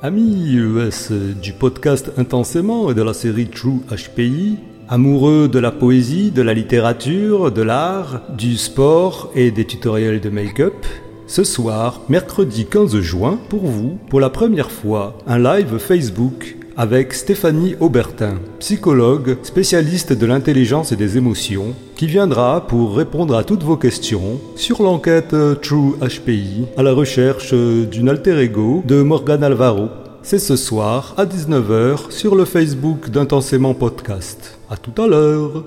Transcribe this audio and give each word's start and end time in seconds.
Amis 0.00 0.56
ES 0.56 1.12
du 1.42 1.52
podcast 1.52 2.12
Intensément 2.18 2.88
et 2.88 2.94
de 2.94 3.02
la 3.02 3.12
série 3.12 3.48
True 3.48 3.80
HPI, 3.90 4.56
amoureux 4.88 5.48
de 5.48 5.58
la 5.58 5.72
poésie, 5.72 6.30
de 6.30 6.40
la 6.40 6.54
littérature, 6.54 7.50
de 7.50 7.62
l'art, 7.62 8.22
du 8.36 8.56
sport 8.56 9.32
et 9.34 9.50
des 9.50 9.64
tutoriels 9.64 10.20
de 10.20 10.30
make-up, 10.30 10.86
ce 11.26 11.42
soir, 11.42 12.02
mercredi 12.08 12.66
15 12.66 13.00
juin, 13.00 13.40
pour 13.48 13.66
vous, 13.66 13.98
pour 14.08 14.20
la 14.20 14.30
première 14.30 14.70
fois, 14.70 15.18
un 15.26 15.40
live 15.40 15.78
Facebook 15.78 16.56
avec 16.76 17.12
Stéphanie 17.12 17.74
Aubertin, 17.80 18.38
psychologue, 18.60 19.36
spécialiste 19.42 20.12
de 20.12 20.26
l'intelligence 20.26 20.92
et 20.92 20.96
des 20.96 21.18
émotions, 21.18 21.74
qui 21.98 22.06
viendra 22.06 22.64
pour 22.64 22.96
répondre 22.96 23.36
à 23.36 23.42
toutes 23.42 23.64
vos 23.64 23.76
questions 23.76 24.40
sur 24.54 24.84
l'enquête 24.84 25.34
True 25.62 25.96
HPI 26.00 26.66
à 26.76 26.84
la 26.84 26.92
recherche 26.92 27.52
d'une 27.52 28.08
alter 28.08 28.38
ego 28.38 28.84
de 28.86 29.02
Morgan 29.02 29.42
Alvaro. 29.42 29.88
C'est 30.22 30.38
ce 30.38 30.54
soir 30.54 31.14
à 31.16 31.26
19h 31.26 32.12
sur 32.12 32.36
le 32.36 32.44
Facebook 32.44 33.10
d'Intensément 33.10 33.74
Podcast. 33.74 34.60
À 34.70 34.76
tout 34.76 35.02
à 35.02 35.08
l'heure. 35.08 35.64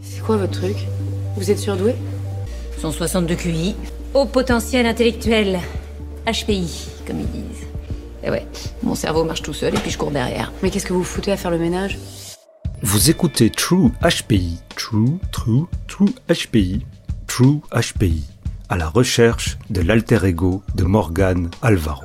C'est 0.00 0.20
quoi 0.20 0.36
votre 0.36 0.58
truc? 0.60 0.88
Vous 1.36 1.52
êtes 1.52 1.60
surdoué? 1.60 1.94
162 2.80 3.36
QI. 3.36 3.76
Au 4.14 4.24
potentiel 4.24 4.86
intellectuel. 4.86 5.60
HPI, 6.26 6.88
comme 7.06 7.20
ils 7.20 7.30
disent. 7.30 7.68
Et 8.24 8.30
ouais, 8.30 8.48
mon 8.82 8.96
cerveau 8.96 9.22
marche 9.22 9.42
tout 9.42 9.54
seul 9.54 9.76
et 9.76 9.78
puis 9.78 9.92
je 9.92 9.98
cours 9.98 10.10
derrière. 10.10 10.52
Mais 10.64 10.70
qu'est-ce 10.70 10.86
que 10.86 10.92
vous 10.92 11.04
foutez 11.04 11.30
à 11.30 11.36
faire 11.36 11.52
le 11.52 11.58
ménage? 11.58 12.00
Vous 12.82 13.10
écoutez 13.10 13.50
True 13.50 13.90
HPI, 14.02 14.60
True, 14.76 15.18
True, 15.32 15.64
True 15.88 16.14
HPI, 16.28 16.86
True 17.26 17.60
HPI, 17.72 18.22
à 18.68 18.76
la 18.76 18.88
recherche 18.88 19.58
de 19.68 19.80
l'alter 19.80 20.24
ego 20.24 20.62
de 20.76 20.84
Morgan 20.84 21.50
Alvaro. 21.60 22.04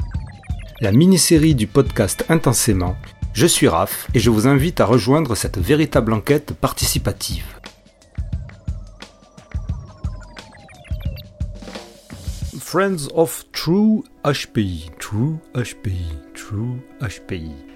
La 0.81 0.91
mini-série 0.91 1.53
du 1.53 1.67
podcast 1.67 2.25
Intensément, 2.27 2.95
je 3.33 3.45
suis 3.45 3.67
Raph 3.67 4.07
et 4.15 4.19
je 4.19 4.31
vous 4.31 4.47
invite 4.47 4.81
à 4.81 4.85
rejoindre 4.85 5.35
cette 5.35 5.59
véritable 5.59 6.11
enquête 6.11 6.53
participative. 6.53 7.45
Friends 12.59 13.09
of 13.13 13.45
True 13.51 14.03
HPI, 14.25 14.89
True 14.99 15.37
HPI, 15.53 16.07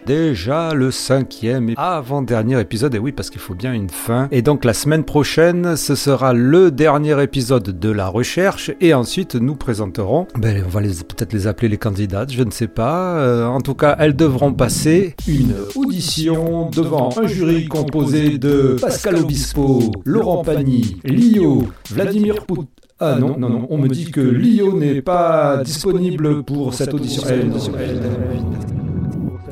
Déjà 0.05 0.73
le 0.73 0.89
cinquième 0.89 1.69
et 1.69 1.73
avant-dernier 1.75 2.59
épisode, 2.61 2.95
et 2.95 2.99
oui 2.99 3.11
parce 3.11 3.29
qu'il 3.29 3.41
faut 3.41 3.55
bien 3.55 3.73
une 3.73 3.89
fin. 3.89 4.29
Et 4.31 4.41
donc 4.41 4.63
la 4.63 4.73
semaine 4.73 5.03
prochaine, 5.03 5.75
ce 5.75 5.95
sera 5.95 6.33
le 6.33 6.71
dernier 6.71 7.21
épisode 7.21 7.77
de 7.77 7.89
la 7.89 8.07
recherche, 8.07 8.71
et 8.79 8.93
ensuite 8.93 9.35
nous 9.35 9.55
présenterons, 9.55 10.27
ben, 10.37 10.63
on 10.65 10.69
va 10.69 10.81
peut-être 10.81 11.33
les 11.33 11.47
appeler 11.47 11.67
les 11.67 11.77
candidates, 11.77 12.31
je 12.31 12.43
ne 12.43 12.51
sais 12.51 12.67
pas. 12.67 13.17
Euh, 13.17 13.45
en 13.45 13.59
tout 13.59 13.75
cas, 13.75 13.97
elles 13.99 14.15
devront 14.15 14.53
passer 14.53 15.15
une 15.27 15.55
audition 15.75 16.69
devant 16.69 17.09
un 17.17 17.27
jury 17.27 17.67
composé 17.67 18.37
de 18.37 18.77
Pascal 18.79 19.17
Obispo, 19.17 19.91
Laurent 20.05 20.43
Pagny, 20.43 21.01
Lio, 21.03 21.67
Vladimir 21.89 22.45
Pout 22.45 22.67
ah 22.99 23.15
non, 23.19 23.37
non, 23.37 23.49
non, 23.49 23.67
on 23.69 23.77
me 23.77 23.87
dit 23.87 24.09
que 24.09 24.21
Lio 24.21 24.75
n'est 24.75 25.03
pas 25.03 25.61
disponible 25.63 26.41
pour 26.41 26.73
cette 26.73 26.95
audition. 26.95 27.21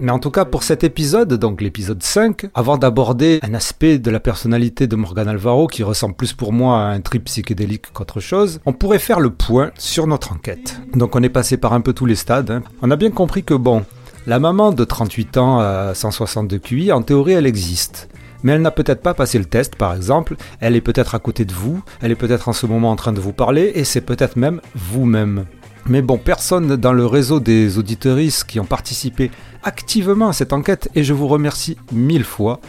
Mais 0.06 0.11
en 0.11 0.20
tout 0.20 0.30
cas, 0.30 0.45
pour 0.45 0.61
cet 0.61 0.84
épisode, 0.84 1.34
donc 1.34 1.61
l'épisode 1.61 2.03
5, 2.03 2.52
avant 2.53 2.78
d'aborder 2.78 3.39
un 3.42 3.56
aspect 3.56 3.98
de 3.98 4.12
la 4.12 4.20
personnalité 4.20 4.86
de 4.86 4.95
Morgan 4.95 5.28
Alvaro 5.28 5.66
qui 5.66 5.81
ressemble 5.81 6.14
plus 6.14 6.31
pour 6.31 6.53
moi 6.53 6.78
à 6.78 6.92
un 6.92 7.02
trip 7.02 7.23
psychédélique 7.23 7.92
qu'autre 7.92 8.20
chose, 8.20 8.59
on 8.67 8.73
pourrait 8.73 9.00
faire 9.00 9.20
le 9.20 9.31
point 9.31 9.72
sur 9.80 10.06
notre 10.06 10.31
enquête. 10.31 10.80
Donc 10.94 11.16
on 11.16 11.23
est 11.23 11.30
passé 11.30 11.58
par 11.58 11.73
un 11.73 11.81
peu 11.81 11.92
tous 11.92 12.06
les 12.06 12.14
stades. 12.14 12.52
hein. 12.52 12.62
On 12.84 12.92
a 12.92 12.97
bien 12.97 13.09
compris 13.09 13.44
que 13.44 13.56
bon, 13.56 13.84
la 14.28 14.38
maman 14.38 14.72
de 14.73 14.84
38 14.84 15.38
ans 15.38 15.58
à 15.59 15.95
162 15.95 16.59
QI, 16.59 16.92
en 16.92 17.02
théorie, 17.02 17.34
elle 17.34 17.47
existe. 17.47 18.08
Mais 18.44 18.52
elle 18.52 18.62
n'a 18.62 18.69
peut-être 18.69 19.02
pas 19.02 19.16
passé 19.16 19.40
le 19.40 19.45
test, 19.45 19.75
par 19.75 19.95
exemple. 19.95 20.35
Elle 20.59 20.75
est 20.75 20.81
peut-être 20.81 21.16
à 21.16 21.19
côté 21.19 21.46
de 21.46 21.52
vous. 21.52 21.81
Elle 22.00 22.12
est 22.12 22.16
peut-être 22.16 22.47
en 22.47 22.53
ce 22.53 22.68
moment 22.68 22.91
en 22.91 22.96
train 22.96 23.12
de 23.12 23.19
vous 23.19 23.34
parler. 23.34 23.72
Et 23.74 23.84
c'est 23.84 24.02
peut-être 24.02 24.35
même 24.35 24.62
vous-même. 24.75 25.46
Mais 25.88 26.01
bon, 26.01 26.18
personne 26.18 26.78
dans 26.78 26.94
le 26.94 27.06
réseau 27.06 27.40
des 27.40 27.78
auditeuristes 27.78 28.46
qui 28.46 28.59
ont 28.59 28.66
participé 28.66 29.29
activement 29.63 30.29
à 30.29 30.34
cette 30.34 30.51
enquête, 30.51 30.90
et 30.96 31.03
je 31.03 31.13
vous 31.13 31.28
remercie 31.28 31.78
mille 31.91 32.23
fois, 32.23 32.59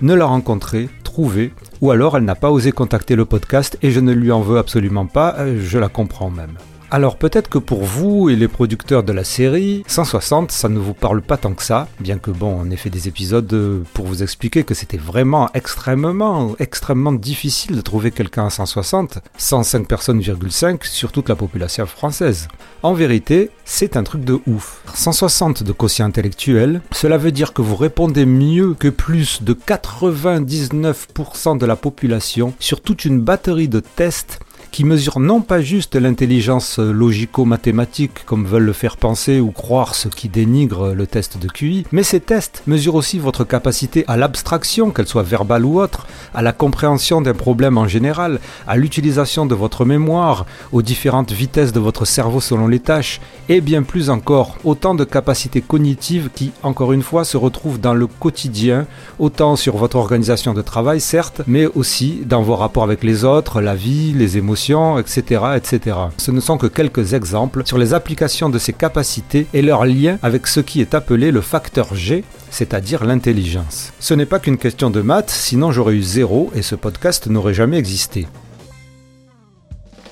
ne 0.00 0.14
l'a 0.14 0.24
rencontrée, 0.24 0.88
trouvée, 1.04 1.52
ou 1.82 1.90
alors 1.90 2.16
elle 2.16 2.24
n'a 2.24 2.34
pas 2.34 2.50
osé 2.50 2.72
contacter 2.72 3.14
le 3.14 3.26
podcast, 3.26 3.76
et 3.82 3.90
je 3.90 4.00
ne 4.00 4.12
lui 4.12 4.32
en 4.32 4.40
veux 4.40 4.58
absolument 4.58 5.06
pas, 5.06 5.34
euh, 5.38 5.60
je 5.62 5.78
la 5.78 5.88
comprends 5.88 6.30
même. 6.30 6.56
Alors 6.88 7.16
peut-être 7.16 7.50
que 7.50 7.58
pour 7.58 7.82
vous 7.82 8.30
et 8.30 8.36
les 8.36 8.46
producteurs 8.46 9.02
de 9.02 9.12
la 9.12 9.24
série, 9.24 9.82
160, 9.88 10.52
ça 10.52 10.68
ne 10.68 10.78
vous 10.78 10.94
parle 10.94 11.20
pas 11.20 11.36
tant 11.36 11.52
que 11.52 11.64
ça, 11.64 11.88
bien 11.98 12.18
que 12.18 12.30
bon, 12.30 12.56
on 12.60 12.70
ait 12.70 12.76
fait 12.76 12.90
des 12.90 13.08
épisodes 13.08 13.52
euh, 13.52 13.82
pour 13.92 14.06
vous 14.06 14.22
expliquer 14.22 14.62
que 14.62 14.72
c'était 14.72 14.96
vraiment 14.96 15.50
extrêmement, 15.52 16.54
extrêmement 16.60 17.12
difficile 17.12 17.74
de 17.74 17.80
trouver 17.80 18.12
quelqu'un 18.12 18.46
à 18.46 18.50
160, 18.50 19.18
105 19.36 19.88
personnes,5 19.88 20.84
sur 20.84 21.10
toute 21.10 21.28
la 21.28 21.34
population 21.34 21.86
française. 21.86 22.46
En 22.84 22.92
vérité, 22.92 23.50
c'est 23.64 23.96
un 23.96 24.04
truc 24.04 24.24
de 24.24 24.38
ouf. 24.46 24.80
160 24.94 25.64
de 25.64 25.72
quotient 25.72 26.06
intellectuel, 26.06 26.82
cela 26.92 27.18
veut 27.18 27.32
dire 27.32 27.52
que 27.52 27.62
vous 27.62 27.76
répondez 27.76 28.26
mieux 28.26 28.74
que 28.74 28.88
plus 28.88 29.42
de 29.42 29.54
99% 29.54 31.58
de 31.58 31.66
la 31.66 31.74
population 31.74 32.54
sur 32.60 32.80
toute 32.80 33.04
une 33.04 33.20
batterie 33.20 33.68
de 33.68 33.80
tests 33.80 34.38
qui 34.76 34.84
mesurent 34.84 35.20
non 35.20 35.40
pas 35.40 35.62
juste 35.62 35.96
l'intelligence 35.96 36.78
logico-mathématique 36.78 38.26
comme 38.26 38.44
veulent 38.44 38.64
le 38.64 38.74
faire 38.74 38.98
penser 38.98 39.40
ou 39.40 39.50
croire 39.50 39.94
ceux 39.94 40.10
qui 40.10 40.28
dénigrent 40.28 40.92
le 40.92 41.06
test 41.06 41.38
de 41.38 41.48
QI, 41.48 41.86
mais 41.92 42.02
ces 42.02 42.20
tests 42.20 42.62
mesurent 42.66 42.96
aussi 42.96 43.18
votre 43.18 43.44
capacité 43.44 44.04
à 44.06 44.18
l'abstraction, 44.18 44.90
qu'elle 44.90 45.06
soit 45.06 45.22
verbale 45.22 45.64
ou 45.64 45.80
autre, 45.80 46.06
à 46.34 46.42
la 46.42 46.52
compréhension 46.52 47.22
d'un 47.22 47.32
problème 47.32 47.78
en 47.78 47.88
général, 47.88 48.38
à 48.68 48.76
l'utilisation 48.76 49.46
de 49.46 49.54
votre 49.54 49.86
mémoire, 49.86 50.44
aux 50.72 50.82
différentes 50.82 51.32
vitesses 51.32 51.72
de 51.72 51.80
votre 51.80 52.04
cerveau 52.04 52.42
selon 52.42 52.68
les 52.68 52.80
tâches, 52.80 53.22
et 53.48 53.62
bien 53.62 53.82
plus 53.82 54.10
encore, 54.10 54.58
autant 54.62 54.94
de 54.94 55.04
capacités 55.04 55.62
cognitives 55.62 56.28
qui, 56.34 56.52
encore 56.62 56.92
une 56.92 57.02
fois, 57.02 57.24
se 57.24 57.38
retrouvent 57.38 57.80
dans 57.80 57.94
le 57.94 58.06
quotidien, 58.06 58.86
autant 59.18 59.56
sur 59.56 59.78
votre 59.78 59.96
organisation 59.96 60.52
de 60.52 60.60
travail, 60.60 61.00
certes, 61.00 61.40
mais 61.46 61.64
aussi 61.64 62.20
dans 62.26 62.42
vos 62.42 62.56
rapports 62.56 62.84
avec 62.84 63.02
les 63.02 63.24
autres, 63.24 63.62
la 63.62 63.74
vie, 63.74 64.12
les 64.12 64.36
émotions, 64.36 64.65
etc., 64.98 65.42
etc. 65.56 65.96
Ce 66.16 66.30
ne 66.30 66.40
sont 66.40 66.58
que 66.58 66.66
quelques 66.66 67.14
exemples 67.14 67.62
sur 67.64 67.78
les 67.78 67.94
applications 67.94 68.48
de 68.48 68.58
ces 68.58 68.72
capacités 68.72 69.46
et 69.54 69.62
leur 69.62 69.84
lien 69.84 70.18
avec 70.22 70.46
ce 70.46 70.60
qui 70.60 70.80
est 70.80 70.94
appelé 70.94 71.30
le 71.30 71.40
facteur 71.40 71.94
G, 71.94 72.24
c'est-à-dire 72.50 73.04
l'intelligence. 73.04 73.92
Ce 74.00 74.14
n'est 74.14 74.26
pas 74.26 74.38
qu'une 74.38 74.58
question 74.58 74.90
de 74.90 75.00
maths, 75.00 75.30
sinon 75.30 75.72
j'aurais 75.72 75.94
eu 75.94 76.02
zéro 76.02 76.50
et 76.54 76.62
ce 76.62 76.74
podcast 76.74 77.26
n'aurait 77.26 77.54
jamais 77.54 77.78
existé. 77.78 78.26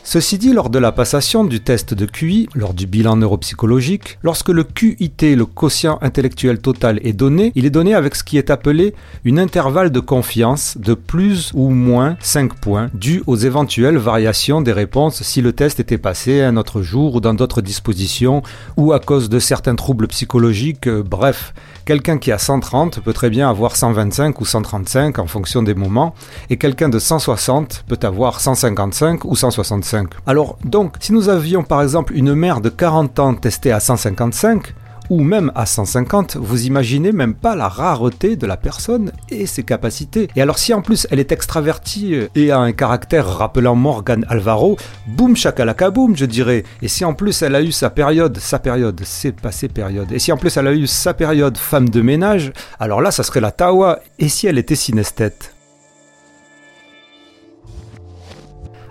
Ceci 0.07 0.37
dit, 0.37 0.53
lors 0.53 0.69
de 0.69 0.79
la 0.79 0.93
passation 0.93 1.45
du 1.45 1.61
test 1.61 1.95
de 1.95 2.05
QI, 2.05 2.47
lors 2.55 2.75
du 2.75 2.87
bilan 2.87 3.17
neuropsychologique, 3.17 4.19
lorsque 4.23 4.51
le 4.51 4.63
QIT, 4.63 5.35
le 5.35 5.47
quotient 5.47 5.99
intellectuel 6.03 6.59
total, 6.59 7.01
est 7.03 7.15
donné, 7.15 7.53
il 7.55 7.65
est 7.65 7.71
donné 7.71 7.95
avec 7.95 8.15
ce 8.15 8.23
qui 8.23 8.37
est 8.37 8.51
appelé 8.51 8.95
une 9.25 9.39
intervalle 9.39 9.91
de 9.91 10.01
confiance 10.01 10.77
de 10.77 10.93
plus 10.93 11.53
ou 11.55 11.71
moins 11.71 12.19
5 12.21 12.53
points, 12.53 12.91
dû 12.93 13.23
aux 13.27 13.37
éventuelles 13.37 13.97
variations 13.97 14.61
des 14.61 14.73
réponses 14.73 15.23
si 15.23 15.41
le 15.41 15.55
test 15.55 15.81
était 15.81 15.97
passé 15.97 16.43
un 16.43 16.59
autre 16.59 16.83
jour 16.83 17.15
ou 17.15 17.21
dans 17.21 17.35
d'autres 17.35 17.63
dispositions, 17.63 18.43
ou 18.77 18.93
à 18.93 19.01
cause 19.01 19.31
de 19.31 19.39
certains 19.39 19.75
troubles 19.75 20.09
psychologiques, 20.09 20.87
euh, 20.87 21.03
bref. 21.03 21.55
Quelqu'un 21.87 22.19
qui 22.19 22.31
a 22.31 22.39
130 22.39 23.01
peut 23.01 23.13
très 23.15 23.31
bien 23.31 23.49
avoir 23.49 23.75
125 23.75 24.39
ou 24.41 24.45
135 24.45 25.19
en 25.19 25.27
fonction 25.27 25.63
des 25.63 25.75
moments, 25.75 26.15
et 26.51 26.59
quelqu'un 26.59 26.91
de 26.91 26.99
160 26.99 27.85
peut 27.89 27.99
avoir 28.03 28.41
155 28.41 29.25
ou 29.25 29.35
165. 29.35 29.94
Alors 30.27 30.59
donc, 30.65 30.97
si 31.01 31.13
nous 31.13 31.29
avions 31.29 31.63
par 31.63 31.83
exemple 31.83 32.15
une 32.17 32.35
mère 32.35 32.61
de 32.61 32.69
40 32.69 33.19
ans 33.19 33.35
testée 33.35 33.73
à 33.73 33.81
155, 33.81 34.75
ou 35.11 35.23
même 35.23 35.53
à 35.55 35.67
150, 35.67 36.37
vous 36.37 36.67
imaginez 36.67 37.13
même 37.13 37.35
pas 37.35 37.55
la 37.55 37.69
rareté 37.69 38.37
de 38.37 38.47
la 38.47 38.57
personne 38.57 39.13
et 39.31 39.47
ses 39.47 39.63
capacités. 39.63 40.29
Et 40.37 40.43
alors 40.43 40.59
si 40.59 40.73
en 40.73 40.83
plus 40.83 41.07
elle 41.11 41.21
est 41.21 41.33
extravertie 41.33 42.17
et 42.35 42.51
a 42.51 42.59
un 42.59 42.73
caractère 42.73 43.27
rappelant 43.27 43.75
Morgan 43.75 44.25
Alvaro, 44.29 44.77
boum 45.07 45.37
chakalaka 45.37 45.91
boum 45.91 46.17
je 46.17 46.25
dirais. 46.25 46.65
Et 46.83 46.89
si 46.89 47.05
en 47.05 47.15
plus 47.15 47.43
elle 47.43 47.55
a 47.55 47.63
eu 47.63 47.73
sa 47.73 47.91
période, 47.91 48.39
sa 48.39 48.59
période, 48.59 49.01
c'est 49.05 49.39
pas 49.39 49.53
ses 49.53 49.69
périodes. 49.69 50.13
Et 50.13 50.19
si 50.19 50.33
en 50.33 50.37
plus 50.37 50.57
elle 50.57 50.67
a 50.67 50.73
eu 50.73 50.87
sa 50.87 51.15
période 51.15 51.59
femme 51.59 51.89
de 51.89 52.01
ménage, 52.01 52.53
alors 52.81 53.01
là 53.01 53.11
ça 53.11 53.23
serait 53.23 53.41
la 53.41 53.51
tawa. 53.51 54.01
Et 54.19 54.29
si 54.29 54.47
elle 54.47 54.59
était 54.59 54.75
synesthète? 54.75 55.54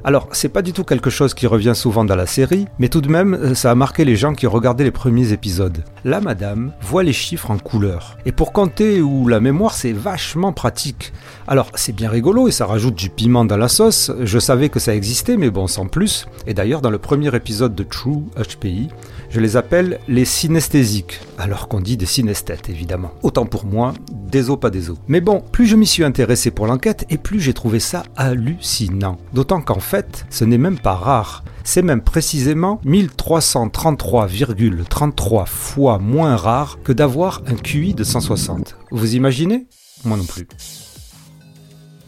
Alors, 0.05 0.27
c'est 0.33 0.49
pas 0.49 0.61
du 0.61 0.73
tout 0.73 0.83
quelque 0.83 1.09
chose 1.09 1.33
qui 1.33 1.47
revient 1.47 1.71
souvent 1.75 2.03
dans 2.03 2.17
la 2.17 2.25
série, 2.25 2.65
mais 2.77 2.89
tout 2.89 2.99
de 2.99 3.07
même, 3.07 3.35
euh, 3.35 3.55
ça 3.55 3.71
a 3.71 3.75
marqué 3.75 4.03
les 4.03 4.17
gens 4.17 4.33
qui 4.33 4.47
regardaient 4.47 4.83
les 4.83 4.91
premiers 4.91 5.31
épisodes. 5.31 5.81
La 6.03 6.19
madame 6.19 6.73
voit 6.81 7.03
les 7.03 7.13
chiffres 7.13 7.51
en 7.51 7.57
couleur. 7.57 8.17
Et 8.25 8.33
pour 8.33 8.51
compter 8.51 8.99
ou 8.99 9.29
la 9.29 9.39
mémoire, 9.39 9.73
c'est 9.73 9.93
vachement 9.93 10.51
pratique. 10.51 11.13
Alors, 11.47 11.71
c'est 11.75 11.95
bien 11.95 12.09
rigolo 12.09 12.49
et 12.49 12.51
ça 12.51 12.65
rajoute 12.65 12.95
du 12.95 13.09
piment 13.09 13.45
dans 13.45 13.55
la 13.55 13.69
sauce. 13.69 14.11
Je 14.21 14.39
savais 14.39 14.67
que 14.67 14.79
ça 14.79 14.93
existait, 14.93 15.37
mais 15.37 15.49
bon, 15.49 15.67
sans 15.67 15.87
plus. 15.87 16.25
Et 16.47 16.53
d'ailleurs, 16.53 16.81
dans 16.81 16.91
le 16.91 16.97
premier 16.99 17.33
épisode 17.33 17.73
de 17.73 17.83
True 17.83 18.23
HPI, 18.35 18.89
Je 19.33 19.39
les 19.39 19.57
appelle 19.57 19.99
les 20.07 20.25
synesthésiques, 20.25 21.19
alors 21.39 21.67
qu'on 21.67 21.81
dit 21.81 21.97
des 21.97 22.05
synesthètes 22.05 22.69
évidemment. 22.69 23.13
Autant 23.23 23.47
pour 23.47 23.65
moi, 23.65 23.95
des 24.11 24.51
os 24.51 24.59
pas 24.59 24.69
des 24.69 24.91
os. 24.91 24.97
Mais 25.07 25.21
bon, 25.21 25.41
plus 25.51 25.65
je 25.65 25.75
m'y 25.75 25.87
suis 25.87 26.03
intéressé 26.03 26.51
pour 26.51 26.67
l'enquête 26.67 27.07
et 27.09 27.17
plus 27.17 27.39
j'ai 27.39 27.55
trouvé 27.55 27.79
ça 27.79 28.03
hallucinant. 28.15 29.17
D'autant 29.33 29.61
qu'en 29.61 29.79
fait, 29.79 30.27
ce 30.29 30.45
n'est 30.45 30.59
même 30.59 30.77
pas 30.77 30.93
rare. 30.93 31.43
C'est 31.63 31.81
même 31.81 32.03
précisément 32.03 32.79
1333,33 32.85 35.47
fois 35.47 35.97
moins 35.97 36.35
rare 36.35 36.77
que 36.83 36.93
d'avoir 36.93 37.41
un 37.47 37.55
QI 37.55 37.95
de 37.95 38.03
160. 38.03 38.77
Vous 38.91 39.15
imaginez? 39.15 39.65
Moi 40.05 40.17
non 40.17 40.25
plus. 40.25 40.47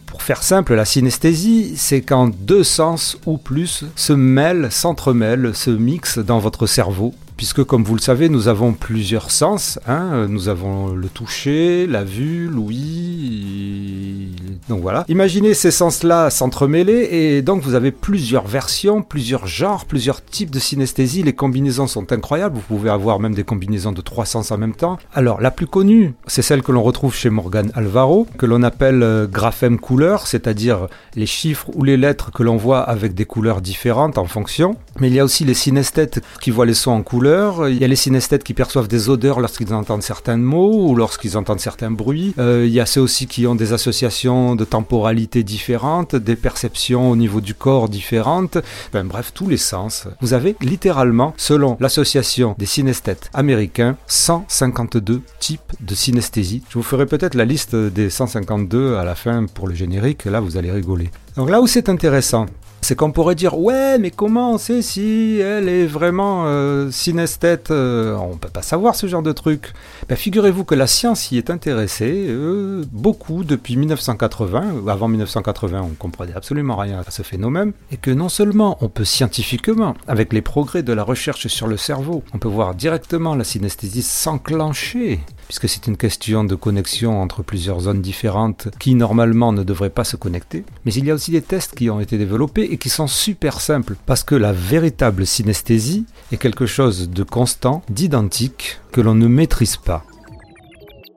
Pour 0.06 0.22
faire 0.22 0.44
simple, 0.44 0.76
la 0.76 0.86
synesthésie, 0.86 1.76
c'est 1.78 2.02
quand 2.02 2.30
deux 2.30 2.64
sens 2.64 3.18
ou 3.26 3.38
plus 3.38 3.86
se 3.96 4.14
mêlent, 4.14 4.72
s'entremêlent, 4.72 5.54
se 5.54 5.72
mixent 5.72 6.20
dans 6.20 6.40
votre 6.40 6.68
cerveau 6.68 7.14
puisque 7.38 7.64
comme 7.64 7.84
vous 7.84 7.96
le 7.96 8.02
savez, 8.02 8.30
nous 8.30 8.48
avons 8.48 8.74
plusieurs 8.74 9.32
sens. 9.32 9.80
Hein. 9.88 10.28
Nous 10.28 10.50
avons 10.50 10.90
le 10.96 11.08
toucher, 11.08 11.88
la 11.88 12.04
vue, 12.04 12.48
l'ouïe. 12.48 14.32
Donc 14.70 14.82
voilà. 14.82 15.06
Imaginez 15.08 15.54
ces 15.54 15.72
sens-là 15.72 16.30
s'entremêler 16.30 17.08
et 17.12 17.42
donc 17.42 17.62
vous 17.62 17.76
avez 17.76 17.92
plusieurs 17.92 18.48
versions, 18.48 19.02
plusieurs 19.02 19.48
genres, 19.48 19.86
plusieurs 19.86 20.24
types 20.24 20.52
de 20.52 20.60
synesthésie. 20.60 21.24
Les 21.24 21.34
combinaisons 21.34 21.88
sont 21.88 22.12
incroyables. 22.12 22.56
Vous 22.56 22.76
pouvez 22.76 22.90
avoir 22.90 23.20
même 23.20 23.36
des 23.36 23.44
combinaisons 23.44 23.92
de 23.92 24.02
trois 24.02 24.26
sens 24.26 24.52
en 24.52 24.58
même 24.58 24.76
temps. 24.76 24.98
Alors 25.14 25.42
la 25.42 25.52
plus 25.52 25.68
connue, 25.68 26.14
c'est 26.28 26.42
celle 26.42 26.62
que 26.62 26.72
l'on 26.72 26.84
retrouve 26.84 27.14
chez 27.14 27.30
Morgan 27.30 27.72
Alvaro, 27.76 28.28
que 28.38 28.46
l'on 28.46 28.64
appelle 28.64 29.04
euh, 29.04 29.28
graphème 29.28 29.80
couleur, 29.80 30.28
c'est-à-dire 30.28 30.88
les 31.16 31.26
chiffres 31.26 31.70
ou 31.74 31.84
les 31.84 31.98
lettres 31.98 32.32
que 32.32 32.44
l'on 32.44 32.58
voit 32.58 32.82
avec 32.82 33.14
des 33.14 33.26
couleurs 33.26 33.62
différentes 33.62 34.18
en 34.18 34.26
fonction. 34.26 34.78
Mais 35.00 35.10
il 35.10 35.14
y 35.14 35.20
a 35.20 35.26
aussi 35.26 35.44
les 35.44 35.54
synesthètes 35.54 36.22
qui 36.42 36.52
voient 36.52 36.66
les 36.66 36.74
sons 36.74 36.92
en 36.92 37.04
couleur 37.04 37.25
il 37.26 37.78
y 37.78 37.84
a 37.84 37.88
les 37.88 37.96
synesthètes 37.96 38.44
qui 38.44 38.54
perçoivent 38.54 38.88
des 38.88 39.10
odeurs 39.10 39.40
lorsqu'ils 39.40 39.74
entendent 39.74 40.04
certains 40.04 40.38
mots 40.38 40.90
ou 40.90 40.96
lorsqu'ils 40.96 41.38
entendent 41.38 41.60
certains 41.60 41.92
bruits. 41.92 42.34
Euh, 42.38 42.66
il 42.68 42.74
y 42.74 42.80
a 42.80 42.86
ceux 42.86 43.02
aussi 43.02 43.28
qui 43.28 43.48
ont 43.48 43.56
des 43.56 43.74
associations 43.74 44.56
de 44.56 44.64
temporalité 44.66 45.44
différentes, 45.44 46.16
des 46.16 46.36
perceptions 46.36 47.10
au 47.10 47.16
niveau 47.16 47.42
du 47.42 47.54
corps 47.54 47.90
différentes. 47.90 48.58
bref, 48.94 49.32
tous 49.34 49.48
les 49.48 49.58
sens. 49.58 50.08
Vous 50.22 50.34
avez 50.34 50.56
littéralement, 50.62 51.34
selon 51.38 51.78
l'association 51.80 52.56
des 52.58 52.66
synesthètes 52.66 53.30
américains, 53.34 53.98
152 54.08 55.22
types 55.40 55.74
de 55.82 55.96
synesthésie. 55.96 56.64
Je 56.70 56.78
vous 56.78 56.84
ferai 56.84 57.06
peut-être 57.06 57.36
la 57.36 57.46
liste 57.46 57.76
des 57.76 58.10
152 58.10 58.96
à 58.96 59.04
la 59.04 59.16
fin 59.16 59.46
pour 59.46 59.68
le 59.68 59.76
générique. 59.76 60.26
Là, 60.26 60.40
vous 60.40 60.58
allez 60.58 60.72
rigoler. 60.72 61.10
Donc 61.36 61.50
là 61.50 61.62
où 61.62 61.68
c'est 61.68 61.90
intéressant, 61.90 62.46
c'est 62.86 62.96
qu'on 62.96 63.12
pourrait 63.12 63.34
dire 63.34 63.58
ouais 63.58 63.98
mais 63.98 64.12
comment 64.12 64.54
on 64.54 64.58
sait 64.60 64.84
si 64.84 65.40
elle 65.40 65.70
est 65.70 65.88
vraiment 65.88 66.44
euh, 66.46 66.92
synesthète 66.92 67.72
euh, 67.72 68.16
On 68.16 68.38
peut 68.38 68.50
pas 68.50 68.62
savoir 68.62 68.94
ce 68.94 69.08
genre 69.08 69.24
de 69.24 69.32
truc. 69.32 69.74
Ben, 70.08 70.16
figurez-vous 70.16 70.66
que 70.66 70.76
la 70.76 70.86
science 70.86 71.32
y 71.32 71.40
est 71.40 71.50
intéressée 71.50 72.28
euh, 72.30 72.84
beaucoup 72.92 73.44
depuis 73.44 73.76
1980. 73.76 74.84
Avant 74.88 75.08
1980 75.08 75.82
on 75.84 75.96
comprenait 75.96 76.36
absolument 76.36 76.76
rien 76.76 77.00
à 77.00 77.10
ce 77.10 77.24
phénomène 77.24 77.74
et 77.92 77.98
que 77.98 78.12
non 78.12 78.30
seulement 78.30 78.78
on 78.82 78.88
peut 78.88 79.04
scientifiquement 79.04 79.96
avec 80.08 80.32
les 80.32 80.44
progrès 80.44 80.84
de 80.84 80.94
la 80.94 81.02
recherche 81.02 81.48
sur 81.48 81.66
le 81.66 81.78
cerveau, 81.78 82.24
on 82.36 82.38
peut 82.38 82.48
voir 82.48 82.76
directement 82.76 83.34
la 83.34 83.46
synesthésie 83.46 84.04
s'enclencher 84.04 85.22
puisque 85.48 85.70
c'est 85.70 85.88
une 85.88 85.98
question 85.98 86.44
de 86.44 86.56
connexion 86.56 87.22
entre 87.22 87.44
plusieurs 87.44 87.82
zones 87.82 88.02
différentes 88.02 88.70
qui 88.80 88.96
normalement 88.96 89.54
ne 89.54 89.64
devraient 89.64 89.90
pas 89.90 90.04
se 90.04 90.16
connecter. 90.16 90.66
Mais 90.86 90.94
il 90.94 91.06
y 91.06 91.12
a 91.12 91.14
aussi 91.14 91.32
des 91.32 91.42
tests 91.42 91.76
qui 91.76 91.90
ont 91.90 92.00
été 92.00 92.18
développés 92.18 92.72
et 92.72 92.78
qui 92.78 92.90
sont 92.90 93.08
super 93.08 93.62
simples, 93.62 93.96
parce 94.06 94.24
que 94.24 94.36
la 94.36 94.54
véritable 94.54 95.26
synesthésie 95.26 96.06
est 96.32 96.38
quelque 96.38 96.66
chose 96.66 97.10
de 97.10 97.24
constant, 97.24 97.84
d'identique, 97.90 98.80
que 98.92 99.02
l'on 99.02 99.16
ne 99.16 99.28
maîtrise 99.28 99.78
pas. 99.78 100.04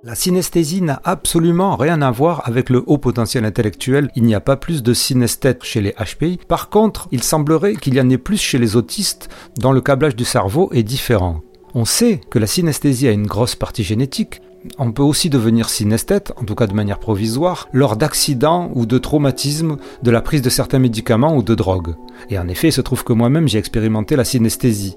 La 0.05 0.15
synesthésie 0.15 0.81
n'a 0.81 1.03
absolument 1.05 1.77
rien 1.77 2.01
à 2.03 2.11
voir 2.13 2.43
avec 2.47 2.71
le 2.71 2.85
haut 2.87 2.99
potentiel 2.99 3.45
intellectuel, 3.45 4.11
il 4.15 4.23
n'y 4.23 4.35
a 4.35 4.41
pas 4.41 4.57
plus 4.57 4.83
de 4.85 4.95
synesthètes 4.95 5.65
chez 5.65 5.81
les 5.81 5.93
HPI. 5.93 6.39
Par 6.47 6.69
contre, 6.69 7.09
il 7.11 7.23
semblerait 7.23 7.75
qu'il 7.75 7.95
y 7.95 8.01
en 8.01 8.09
ait 8.09 8.17
plus 8.17 8.41
chez 8.41 8.59
les 8.59 8.77
autistes 8.77 9.29
dont 9.59 9.73
le 9.73 9.81
câblage 9.81 10.15
du 10.15 10.25
cerveau 10.25 10.71
est 10.73 10.85
différent. 10.85 11.43
On 11.75 11.85
sait 11.85 12.21
que 12.31 12.39
la 12.39 12.47
synesthésie 12.47 13.09
a 13.09 13.13
une 13.13 13.27
grosse 13.27 13.55
partie 13.55 13.85
génétique. 13.85 14.41
On 14.79 14.93
peut 14.93 15.03
aussi 15.03 15.31
devenir 15.31 15.69
synesthète, 15.69 16.33
en 16.37 16.45
tout 16.45 16.55
cas 16.55 16.67
de 16.67 16.75
manière 16.75 16.99
provisoire, 16.99 17.69
lors 17.73 17.97
d'accidents 17.97 18.71
ou 18.75 18.87
de 18.87 18.99
traumatismes, 18.99 19.77
de 20.03 20.11
la 20.11 20.21
prise 20.21 20.43
de 20.43 20.51
certains 20.51 20.79
médicaments 20.79 21.37
ou 21.37 21.43
de 21.43 21.55
drogues. 21.55 21.95
Et 22.31 22.39
en 22.39 22.49
effet, 22.49 22.69
il 22.69 22.73
se 22.73 22.81
trouve 22.81 23.05
que 23.05 23.13
moi-même 23.13 23.49
j'ai 23.49 23.59
expérimenté 23.59 24.17
la 24.17 24.25
synesthésie. 24.25 24.97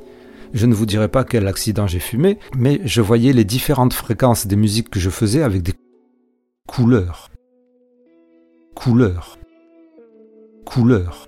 Je 0.53 0.65
ne 0.65 0.73
vous 0.73 0.85
dirai 0.85 1.07
pas 1.07 1.23
quel 1.23 1.47
accident 1.47 1.87
j'ai 1.87 1.99
fumé, 1.99 2.37
mais 2.57 2.81
je 2.83 3.01
voyais 3.01 3.33
les 3.33 3.45
différentes 3.45 3.93
fréquences 3.93 4.47
des 4.47 4.57
musiques 4.57 4.89
que 4.89 4.99
je 4.99 5.09
faisais 5.09 5.43
avec 5.43 5.61
des 5.61 5.73
couleurs. 6.67 7.29
Couleurs. 8.75 9.37
Couleurs. 10.65 11.27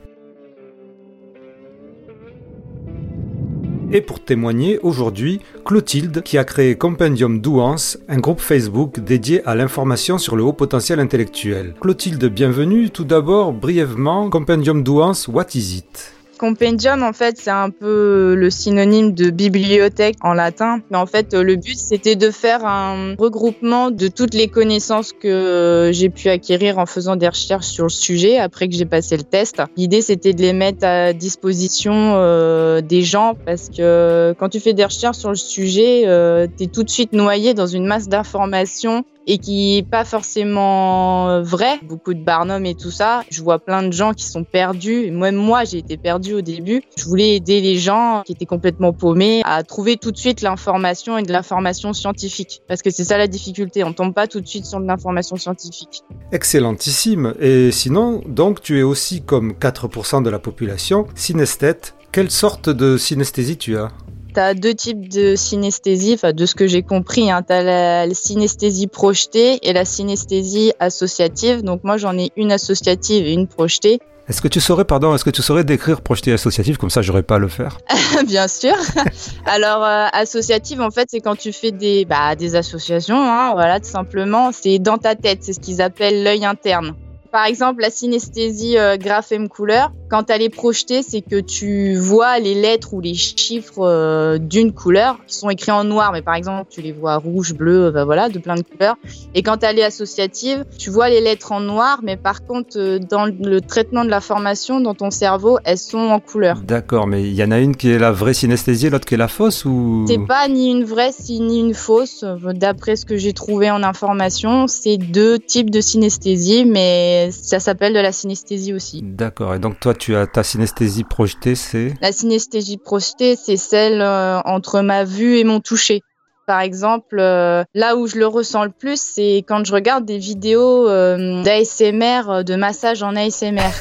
Et 3.96 4.02
pour 4.02 4.24
témoigner, 4.24 4.80
aujourd'hui, 4.82 5.40
Clotilde, 5.66 6.24
qui 6.24 6.40
a 6.40 6.44
créé 6.44 6.76
Compendium 6.76 7.40
Douance, 7.40 8.00
un 8.10 8.18
groupe 8.18 8.40
Facebook 8.40 9.00
dédié 9.00 9.46
à 9.46 9.54
l'information 9.54 10.18
sur 10.18 10.36
le 10.36 10.42
haut 10.42 10.52
potentiel 10.52 11.00
intellectuel. 11.00 11.76
Clotilde, 11.80 12.26
bienvenue. 12.26 12.90
Tout 12.90 13.04
d'abord, 13.04 13.54
brièvement, 13.54 14.32
Compendium 14.32 14.82
Douance, 14.82 15.28
what 15.28 15.46
is 15.54 15.78
it? 15.78 16.12
Compendium, 16.38 17.04
en 17.04 17.14
fait, 17.14 17.38
c'est 17.38 17.52
un 17.52 17.70
peu 17.70 18.36
le 18.36 18.50
synonyme 18.50 19.14
de 19.14 19.30
bibliothèque 19.30 20.16
en 20.22 20.34
latin. 20.34 20.82
Mais 20.92 20.98
en 20.98 21.06
fait, 21.06 21.34
le 21.34 21.56
but, 21.56 21.78
c'était 21.78 22.16
de 22.16 22.32
faire 22.32 22.66
un 22.66 23.16
regroupement 23.18 23.92
de 23.92 24.08
toutes 24.08 24.34
les 24.34 24.48
connaissances 24.48 25.14
que 25.14 25.92
j'ai 25.94 26.10
pu 26.10 26.30
acquérir 26.30 26.78
en 26.80 26.86
faisant 26.86 27.16
des 27.16 27.28
recherches 27.28 27.68
sur 27.68 27.86
le 27.86 27.90
sujet 27.90 28.38
après 28.38 28.68
que 28.68 28.76
j'ai 28.76 28.86
passé 28.86 29.18
le 29.18 29.24
test. 29.24 29.62
L'idée, 29.78 30.02
c'était 30.02 30.34
de 30.34 30.42
les 30.42 30.54
mettre 30.54 30.86
à 30.86 31.14
disposition 31.14 31.94
euh, 31.94 32.82
des 32.82 33.02
gens 33.02 33.36
parce 33.46 33.70
que 33.70 34.36
quand 34.40 34.50
tu 34.50 34.60
fais 34.60 34.74
des 34.74 34.86
recherches 34.86 35.18
sur 35.18 35.30
le 35.30 35.36
sujet, 35.36 36.04
euh, 36.06 36.48
tu 36.58 36.66
es 36.66 36.68
tout 36.68 36.84
de 36.84 36.90
suite 36.90 37.14
noyé 37.14 37.54
dans 37.54 37.68
une 37.68 37.86
masse 37.86 38.08
d'informations 38.08 39.06
et 39.28 39.38
qui 39.38 39.78
est 39.78 39.90
pas 39.90 40.06
forcément 40.06 41.42
vrai. 41.42 41.80
Beaucoup 41.84 42.14
de 42.14 42.24
barnums 42.24 42.66
et 42.66 42.76
tout 42.76 42.92
ça. 42.92 43.24
Je 43.30 43.42
vois 43.42 43.60
plein 43.60 43.84
de 43.84 43.92
gens 43.92 44.14
qui 44.14 44.26
sont 44.26 44.44
perdus. 44.44 45.12
Même 45.12 45.36
moi, 45.36 45.64
j'ai 45.64 45.78
été 45.78 45.98
perdu 45.98 46.34
au 46.34 46.42
début. 46.42 46.84
Je 46.98 47.06
voulais 47.06 47.36
aider 47.36 47.62
les 47.62 47.76
gens 47.76 48.24
qui 48.26 48.34
étaient 48.34 48.46
complètement 48.46 48.94
paumés 48.94 49.42
à 49.46 49.64
trouver 49.64 49.98
tout 49.98 50.12
de 50.12 50.18
suite 50.18 50.42
l'information 50.42 51.18
et 51.18 51.24
de 51.24 51.32
l'information 51.32 51.94
scientifique. 51.94 52.62
Parce 52.68 52.82
que 52.82 52.90
c'est 52.90 53.04
ça 53.04 53.18
la 53.18 53.28
difficulté. 53.28 53.84
On 53.84 53.94
tombe 53.94 54.14
pas 54.14 54.28
tout 54.28 54.42
de 54.42 54.48
suite 54.48 54.66
sur 54.66 54.80
de 54.80 54.86
l'information 54.86 55.36
scientifique. 55.36 56.04
Excellentissime. 56.32 57.34
Et 57.40 57.72
sinon, 57.72 58.22
donc, 58.28 58.62
tu 58.62 58.80
es 58.80 58.84
aussi 58.84 59.22
comme 59.22 59.54
4% 59.54 60.24
de 60.24 60.30
la 60.30 60.40
population 60.40 61.08
synesthète. 61.16 61.96
Quelle 62.12 62.30
sorte 62.30 62.70
de 62.70 62.98
synesthésie 62.98 63.58
tu 63.58 63.76
as? 63.78 63.90
Tu 64.34 64.40
as 64.40 64.54
deux 64.54 64.74
types 64.74 65.10
de 65.10 65.36
synesthésie, 65.36 66.14
enfin 66.16 66.34
de 66.34 66.46
ce 66.46 66.56
que 66.56 66.68
j'ai 66.68 66.84
compris. 66.84 67.32
Hein. 67.32 67.44
Tu 67.44 67.54
as 67.54 67.64
la, 67.64 68.14
synesthésie 68.14 68.88
projetée 68.88 69.60
et 69.68 69.74
la 69.74 69.86
synesthésie 69.86 70.74
associative. 70.80 71.62
Donc 71.62 71.84
moi 71.84 71.98
j'en 71.98 72.18
ai 72.18 72.32
une 72.36 72.52
associative 72.52 73.26
et 73.26 73.34
une 73.34 73.48
projetée. 73.48 74.00
Est-ce 74.30 74.42
que 74.42 74.48
tu 74.48 74.62
saurais, 74.62 74.86
pardon, 74.86 75.14
est-ce 75.14 75.26
que 75.26 75.30
tu 75.30 75.42
saurais 75.42 75.66
décrire 75.66 76.00
projeté 76.00 76.32
associative? 76.32 76.78
Comme 76.78 76.90
ça, 76.90 77.02
j'aurais 77.02 77.24
pas 77.24 77.36
à 77.36 77.40
le 77.40 77.50
faire 77.50 77.78
Bien 78.26 78.48
sûr. 78.48 78.76
Alors 79.46 79.84
euh, 79.84 80.08
associative, 80.14 80.80
en 80.80 80.92
fait, 80.92 81.10
c'est 81.12 81.20
quand 81.20 81.36
tu 81.36 81.52
fais 81.52 81.72
des, 81.72 82.06
bah, 82.06 82.36
des 82.36 82.56
associations, 82.56 83.22
hein, 83.22 83.52
voilà, 83.54 83.82
tout 83.82 83.90
simplement. 83.90 84.52
C'est 84.54 84.80
dans 84.80 84.98
ta 84.98 85.16
tête, 85.16 85.40
c'est 85.42 85.52
ce 85.52 85.60
qu'ils 85.60 85.82
appellent 85.82 86.24
l'œil 86.24 86.46
interne. 86.46 86.96
Par 87.34 87.46
exemple, 87.46 87.82
la 87.82 87.90
synesthésie 87.90 88.78
euh, 88.78 88.96
graphème 88.96 89.50
couleur, 89.50 89.92
quand 90.14 90.30
elle 90.30 90.44
est 90.44 90.50
projetée, 90.50 91.02
c'est 91.02 91.22
que 91.22 91.40
tu 91.40 91.96
vois 91.96 92.38
les 92.38 92.54
lettres 92.54 92.94
ou 92.94 93.02
les 93.02 93.16
chiffres 93.16 93.80
euh, 93.80 94.38
d'une 94.38 94.72
couleur 94.72 95.18
qui 95.26 95.36
sont 95.36 95.50
écrits 95.50 95.72
en 95.72 95.84
noir, 95.84 96.12
mais 96.12 96.22
par 96.22 96.36
exemple, 96.36 96.68
tu 96.70 96.84
les 96.84 96.92
vois 96.92 97.18
rouge, 97.18 97.56
bleu, 97.56 97.90
bah 97.90 98.06
voilà, 98.06 98.30
de 98.30 98.38
plein 98.38 98.54
de 98.54 98.62
couleurs. 98.62 98.96
Et 99.34 99.42
quand 99.42 99.64
elle 99.64 99.80
est 99.80 99.84
associative, 99.84 100.66
tu 100.78 100.92
vois 100.92 101.10
les 101.10 101.20
lettres 101.20 101.52
en 101.52 101.62
noir, 101.62 102.02
mais 102.04 102.16
par 102.16 102.46
contre, 102.46 102.78
euh, 102.78 103.00
dans 103.00 103.26
le 103.26 103.60
traitement 103.60 104.06
de 104.06 104.12
la 104.12 104.22
formation, 104.22 104.80
dans 104.80 104.94
ton 104.94 105.10
cerveau, 105.10 105.58
elles 105.64 105.80
sont 105.80 105.98
en 105.98 106.20
couleur. 106.20 106.62
D'accord, 106.62 107.08
mais 107.08 107.24
il 107.24 107.34
y 107.34 107.44
en 107.44 107.50
a 107.50 107.58
une 107.58 107.76
qui 107.76 107.90
est 107.90 107.98
la 107.98 108.12
vraie 108.12 108.36
synesthésie, 108.36 108.92
l'autre 108.92 109.06
qui 109.06 109.16
est 109.16 109.18
la 109.18 109.28
fausse 109.28 109.66
ou? 109.66 110.06
C'est 110.08 110.28
pas 110.28 110.48
ni 110.48 110.70
une 110.70 110.84
vraie 110.84 111.10
ni 111.28 111.60
une 111.60 111.74
fausse. 111.74 112.24
D'après 112.54 112.98
ce 112.98 113.08
que 113.08 113.18
j'ai 113.18 113.34
trouvé 113.34 113.72
en 113.72 113.82
information, 113.82 114.68
c'est 114.68 114.98
deux 114.98 115.40
types 115.40 115.72
de 115.72 115.82
synesthésie, 115.82 116.66
mais 116.66 117.32
ça 117.32 117.60
s'appelle 117.60 117.96
de 117.96 118.00
la 118.00 118.12
synesthésie 118.12 118.74
aussi. 118.74 119.02
D'accord. 119.04 119.56
Et 119.56 119.60
donc 119.60 119.80
toi, 119.80 119.96
tu 120.03 120.03
as 120.12 120.28
ta 120.28 120.44
synesthésie 120.44 121.04
projetée, 121.04 121.56
c'est 121.56 121.94
La 122.02 122.12
synesthésie 122.12 122.78
projetée, 122.78 123.36
c'est 123.36 123.58
celle 123.58 124.02
euh, 124.02 124.40
entre 124.42 124.82
ma 124.82 125.04
vue 125.04 125.38
et 125.38 125.44
mon 125.44 125.60
toucher. 125.60 126.02
Par 126.46 126.60
exemple, 126.60 127.20
euh, 127.20 127.64
là 127.74 127.96
où 127.96 128.08
je 128.08 128.18
le 128.18 128.28
ressens 128.28 128.66
le 128.66 128.72
plus, 128.72 129.00
c'est 129.00 129.46
quand 129.48 129.66
je 129.66 129.74
regarde 129.74 130.06
des 130.06 130.18
vidéos 130.18 130.90
euh, 130.90 131.42
d'ASMR, 131.44 132.44
de 132.44 132.56
massage 132.56 133.02
en 133.02 133.16
ASMR. 133.16 133.72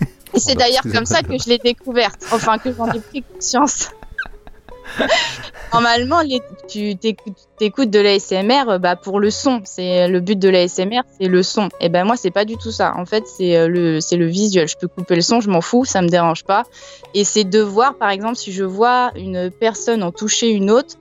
et 0.34 0.38
c'est 0.40 0.54
d'ailleurs 0.54 0.84
comme 0.92 1.04
ça 1.04 1.22
que 1.22 1.36
je 1.38 1.48
l'ai 1.48 1.58
découverte, 1.58 2.24
enfin 2.32 2.56
que 2.58 2.72
j'en 2.72 2.90
ai 2.90 3.00
pris 3.00 3.22
conscience. 3.22 3.90
Normalement, 5.72 6.20
tu 6.68 6.96
t'écoutes 6.96 7.90
de 7.90 7.98
l'ASMR 7.98 8.78
bah, 8.78 8.96
pour 8.96 9.20
le 9.20 9.30
son. 9.30 9.60
C'est 9.64 10.08
le 10.08 10.20
but 10.20 10.38
de 10.38 10.48
l'ASMR, 10.48 11.02
c'est 11.18 11.28
le 11.28 11.42
son. 11.42 11.68
Et 11.80 11.88
ben 11.88 12.04
moi, 12.04 12.16
c'est 12.16 12.30
pas 12.30 12.44
du 12.44 12.56
tout 12.56 12.70
ça. 12.70 12.94
En 12.96 13.04
fait, 13.04 13.26
c'est 13.26 13.56
euh, 13.56 13.68
le, 13.68 14.00
c'est 14.00 14.16
le 14.16 14.26
visuel. 14.26 14.68
Je 14.68 14.76
peux 14.76 14.88
couper 14.88 15.16
le 15.16 15.22
son, 15.22 15.40
je 15.40 15.50
m'en 15.50 15.60
fous, 15.60 15.84
ça 15.84 16.02
me 16.02 16.08
dérange 16.08 16.44
pas. 16.44 16.64
Et 17.14 17.24
c'est 17.24 17.44
de 17.44 17.60
voir, 17.60 17.96
par 17.96 18.10
exemple, 18.10 18.36
si 18.36 18.52
je 18.52 18.64
vois 18.64 19.12
une 19.16 19.50
personne 19.50 20.02
en 20.02 20.12
toucher 20.12 20.50
une 20.50 20.70
autre, 20.70 20.96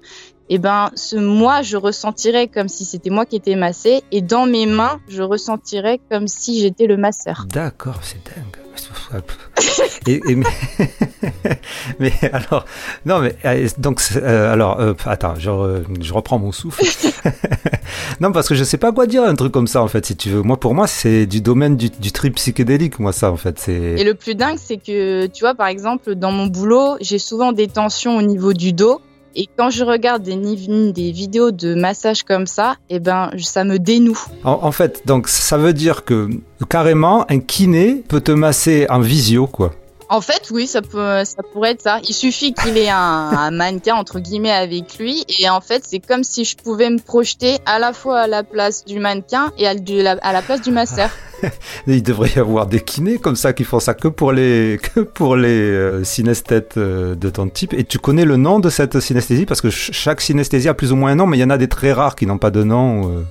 et 0.49 0.59
ben 0.59 0.91
ce 0.95 1.15
moi 1.15 1.63
je 1.63 1.75
ressentirais 1.75 2.47
comme 2.47 2.67
si 2.67 2.85
c'était 2.85 3.09
moi 3.09 3.25
qui 3.25 3.35
étais 3.35 3.55
massé 3.55 4.03
et 4.11 4.21
dans 4.21 4.45
mes 4.45 4.67
mains 4.67 4.99
je 5.07 5.23
ressentirais 5.23 5.99
comme 6.11 6.27
si 6.27 6.61
j'étais 6.61 6.85
le 6.85 6.97
masseur. 6.97 7.45
D'accord, 7.49 8.01
c'est 8.03 8.23
dingue. 8.23 8.64
Mais, 11.99 12.11
alors, 12.31 12.65
non, 13.05 13.19
mais 13.19 13.35
euh, 13.45 13.67
donc, 13.77 14.01
euh, 14.15 14.51
alors, 14.51 14.79
euh, 14.79 14.93
attends, 15.05 15.35
je, 15.37 15.81
je, 16.01 16.13
reprends 16.13 16.39
mon 16.39 16.51
souffle. 16.51 16.83
non, 18.19 18.31
parce 18.31 18.47
que 18.47 18.55
je 18.55 18.63
sais 18.63 18.77
pas 18.77 18.91
quoi 18.91 19.07
dire 19.07 19.23
un 19.23 19.35
truc 19.35 19.51
comme 19.51 19.67
ça, 19.67 19.81
en 19.81 19.87
fait, 19.87 20.05
si 20.05 20.15
tu 20.15 20.29
veux. 20.29 20.41
Moi, 20.41 20.59
pour 20.59 20.73
moi, 20.73 20.87
c'est 20.87 21.25
du 21.25 21.41
domaine 21.41 21.77
du, 21.77 21.89
du, 21.89 22.11
trip 22.11 22.35
psychédélique, 22.35 22.99
moi, 22.99 23.13
ça, 23.13 23.31
en 23.31 23.37
fait. 23.37 23.59
c'est 23.59 23.73
Et 23.73 24.03
le 24.03 24.13
plus 24.13 24.35
dingue, 24.35 24.57
c'est 24.59 24.77
que, 24.77 25.27
tu 25.27 25.43
vois, 25.43 25.55
par 25.55 25.67
exemple, 25.67 26.15
dans 26.15 26.31
mon 26.31 26.47
boulot, 26.47 26.97
j'ai 27.01 27.19
souvent 27.19 27.51
des 27.51 27.67
tensions 27.67 28.17
au 28.17 28.21
niveau 28.21 28.53
du 28.53 28.73
dos. 28.73 29.01
Et 29.37 29.49
quand 29.57 29.69
je 29.69 29.83
regarde 29.83 30.23
des, 30.23 31.11
vidéos 31.11 31.51
de 31.51 31.75
massage 31.75 32.23
comme 32.23 32.47
ça, 32.47 32.77
eh 32.89 32.99
ben, 32.99 33.31
ça 33.37 33.65
me 33.65 33.77
dénoue. 33.77 34.17
En, 34.45 34.71
fait, 34.71 35.05
donc 35.05 35.27
ça 35.27 35.57
veut 35.57 35.73
dire 35.73 36.05
que 36.05 36.29
carrément, 36.69 37.25
un 37.29 37.39
kiné 37.39 38.03
peut 38.07 38.21
te 38.21 38.31
masser 38.31 38.87
en 38.89 38.99
visio, 38.99 39.45
quoi. 39.45 39.73
En 40.15 40.21
fait, 40.21 40.49
oui, 40.49 40.65
ça, 40.65 40.81
peut, 40.81 41.25
ça 41.25 41.43
pourrait 41.51 41.71
être 41.71 41.81
ça. 41.81 41.99
Il 42.07 42.13
suffit 42.13 42.53
qu'il 42.53 42.77
ait 42.77 42.87
un, 42.87 42.95
un, 43.37 43.51
mannequin, 43.51 43.95
entre 43.95 44.19
guillemets, 44.19 44.49
avec 44.49 44.97
lui. 44.97 45.25
Et 45.39 45.49
en 45.49 45.59
fait, 45.59 45.83
c'est 45.85 45.99
comme 45.99 46.23
si 46.23 46.45
je 46.45 46.55
pouvais 46.55 46.89
me 46.89 46.99
projeter 46.99 47.57
à 47.65 47.79
la 47.79 47.91
fois 47.91 48.21
à 48.21 48.27
la 48.27 48.43
place 48.43 48.85
du 48.85 48.99
mannequin 48.99 49.51
et 49.57 49.67
à, 49.67 49.73
à 50.21 50.31
la 50.31 50.41
place 50.41 50.61
du 50.61 50.71
masseur. 50.71 51.09
Il 51.87 52.01
devrait 52.01 52.31
y 52.33 52.39
avoir 52.39 52.65
des 52.65 52.79
kinés 52.79 53.17
comme 53.17 53.35
ça 53.35 53.51
qui 53.51 53.65
font 53.65 53.81
ça 53.81 53.93
que 53.93 54.07
pour 54.07 54.31
les, 54.31 54.79
que 54.81 55.01
pour 55.01 55.35
les 55.35 55.49
euh, 55.49 56.05
synesthètes 56.05 56.77
euh, 56.77 57.15
de 57.15 57.29
ton 57.29 57.49
type. 57.49 57.73
Et 57.73 57.83
tu 57.83 57.99
connais 57.99 58.23
le 58.23 58.37
nom 58.37 58.61
de 58.61 58.69
cette 58.69 59.01
synesthésie? 59.01 59.45
Parce 59.45 59.59
que 59.59 59.69
chaque 59.69 60.21
synesthésie 60.21 60.69
a 60.69 60.73
plus 60.73 60.93
ou 60.93 60.95
moins 60.95 61.11
un 61.11 61.15
nom, 61.15 61.27
mais 61.27 61.37
il 61.37 61.41
y 61.41 61.43
en 61.43 61.49
a 61.49 61.57
des 61.57 61.67
très 61.67 61.91
rares 61.91 62.15
qui 62.15 62.25
n'ont 62.25 62.37
pas 62.37 62.51
de 62.51 62.63
nom. 62.63 63.09
Euh. 63.09 63.21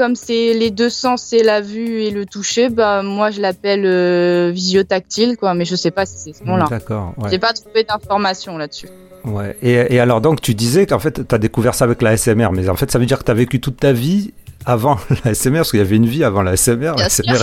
Comme 0.00 0.16
c'est 0.16 0.54
les 0.54 0.70
deux 0.70 0.88
sens, 0.88 1.22
c'est 1.28 1.42
la 1.42 1.60
vue 1.60 2.00
et 2.04 2.10
le 2.10 2.24
toucher, 2.24 2.70
bah 2.70 3.02
moi 3.02 3.30
je 3.30 3.42
l'appelle 3.42 4.50
visiotactile, 4.50 5.36
quoi. 5.36 5.52
Mais 5.52 5.66
je 5.66 5.76
sais 5.76 5.90
pas 5.90 6.06
si 6.06 6.14
c'est 6.16 6.32
ce 6.32 6.42
nom-là. 6.42 6.68
D'accord. 6.70 7.12
J'ai 7.30 7.38
pas 7.38 7.52
trouvé 7.52 7.84
d'informations 7.84 8.56
là-dessus. 8.56 8.88
Ouais. 9.26 9.58
Et, 9.60 9.94
et, 9.94 10.00
alors 10.00 10.22
donc 10.22 10.40
tu 10.40 10.54
disais 10.54 10.86
qu'en 10.86 11.00
fait 11.00 11.28
tu 11.28 11.34
as 11.34 11.36
découvert 11.36 11.74
ça 11.74 11.84
avec 11.84 12.00
la 12.00 12.16
SMR, 12.16 12.50
mais 12.50 12.66
en 12.70 12.76
fait 12.76 12.90
ça 12.90 12.98
veut 12.98 13.04
dire 13.04 13.18
que 13.18 13.24
tu 13.24 13.30
as 13.30 13.34
vécu 13.34 13.60
toute 13.60 13.76
ta 13.76 13.92
vie 13.92 14.32
avant 14.64 14.96
la 15.26 15.34
SMR, 15.34 15.58
parce 15.58 15.70
qu'il 15.70 15.80
y 15.80 15.82
avait 15.82 15.96
une 15.96 16.06
vie 16.06 16.24
avant 16.24 16.40
la 16.40 16.56
SMR, 16.56 16.94
la 16.96 17.10
SMR 17.10 17.42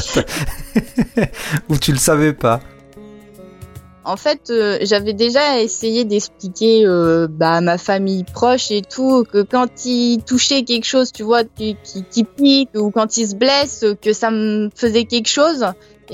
où 1.70 1.78
tu 1.78 1.92
le 1.92 2.00
savais 2.00 2.34
pas? 2.34 2.60
En 4.08 4.16
fait, 4.16 4.50
euh, 4.50 4.78
j'avais 4.84 5.12
déjà 5.12 5.60
essayé 5.60 6.06
d'expliquer 6.06 6.86
euh, 6.86 7.28
bah, 7.30 7.56
à 7.56 7.62
ma 7.62 7.78
famille 7.78 8.24
proche 8.24 8.72
et 8.72 8.82
tout 8.82 9.26
que 9.30 9.42
quand 9.42 9.86
il 9.86 10.22
touchait 10.26 10.64
quelque 10.64 10.86
chose, 10.86 11.12
tu 11.12 11.24
vois, 11.24 11.44
qui, 11.44 11.76
pique 12.38 12.70
ou 12.74 12.90
quand 12.90 13.18
il 13.18 13.28
se 13.28 13.36
blesse, 13.36 13.84
que 14.02 14.14
ça 14.14 14.32
me 14.32 14.70
faisait 14.74 15.04
quelque 15.04 15.28
chose. 15.28 15.66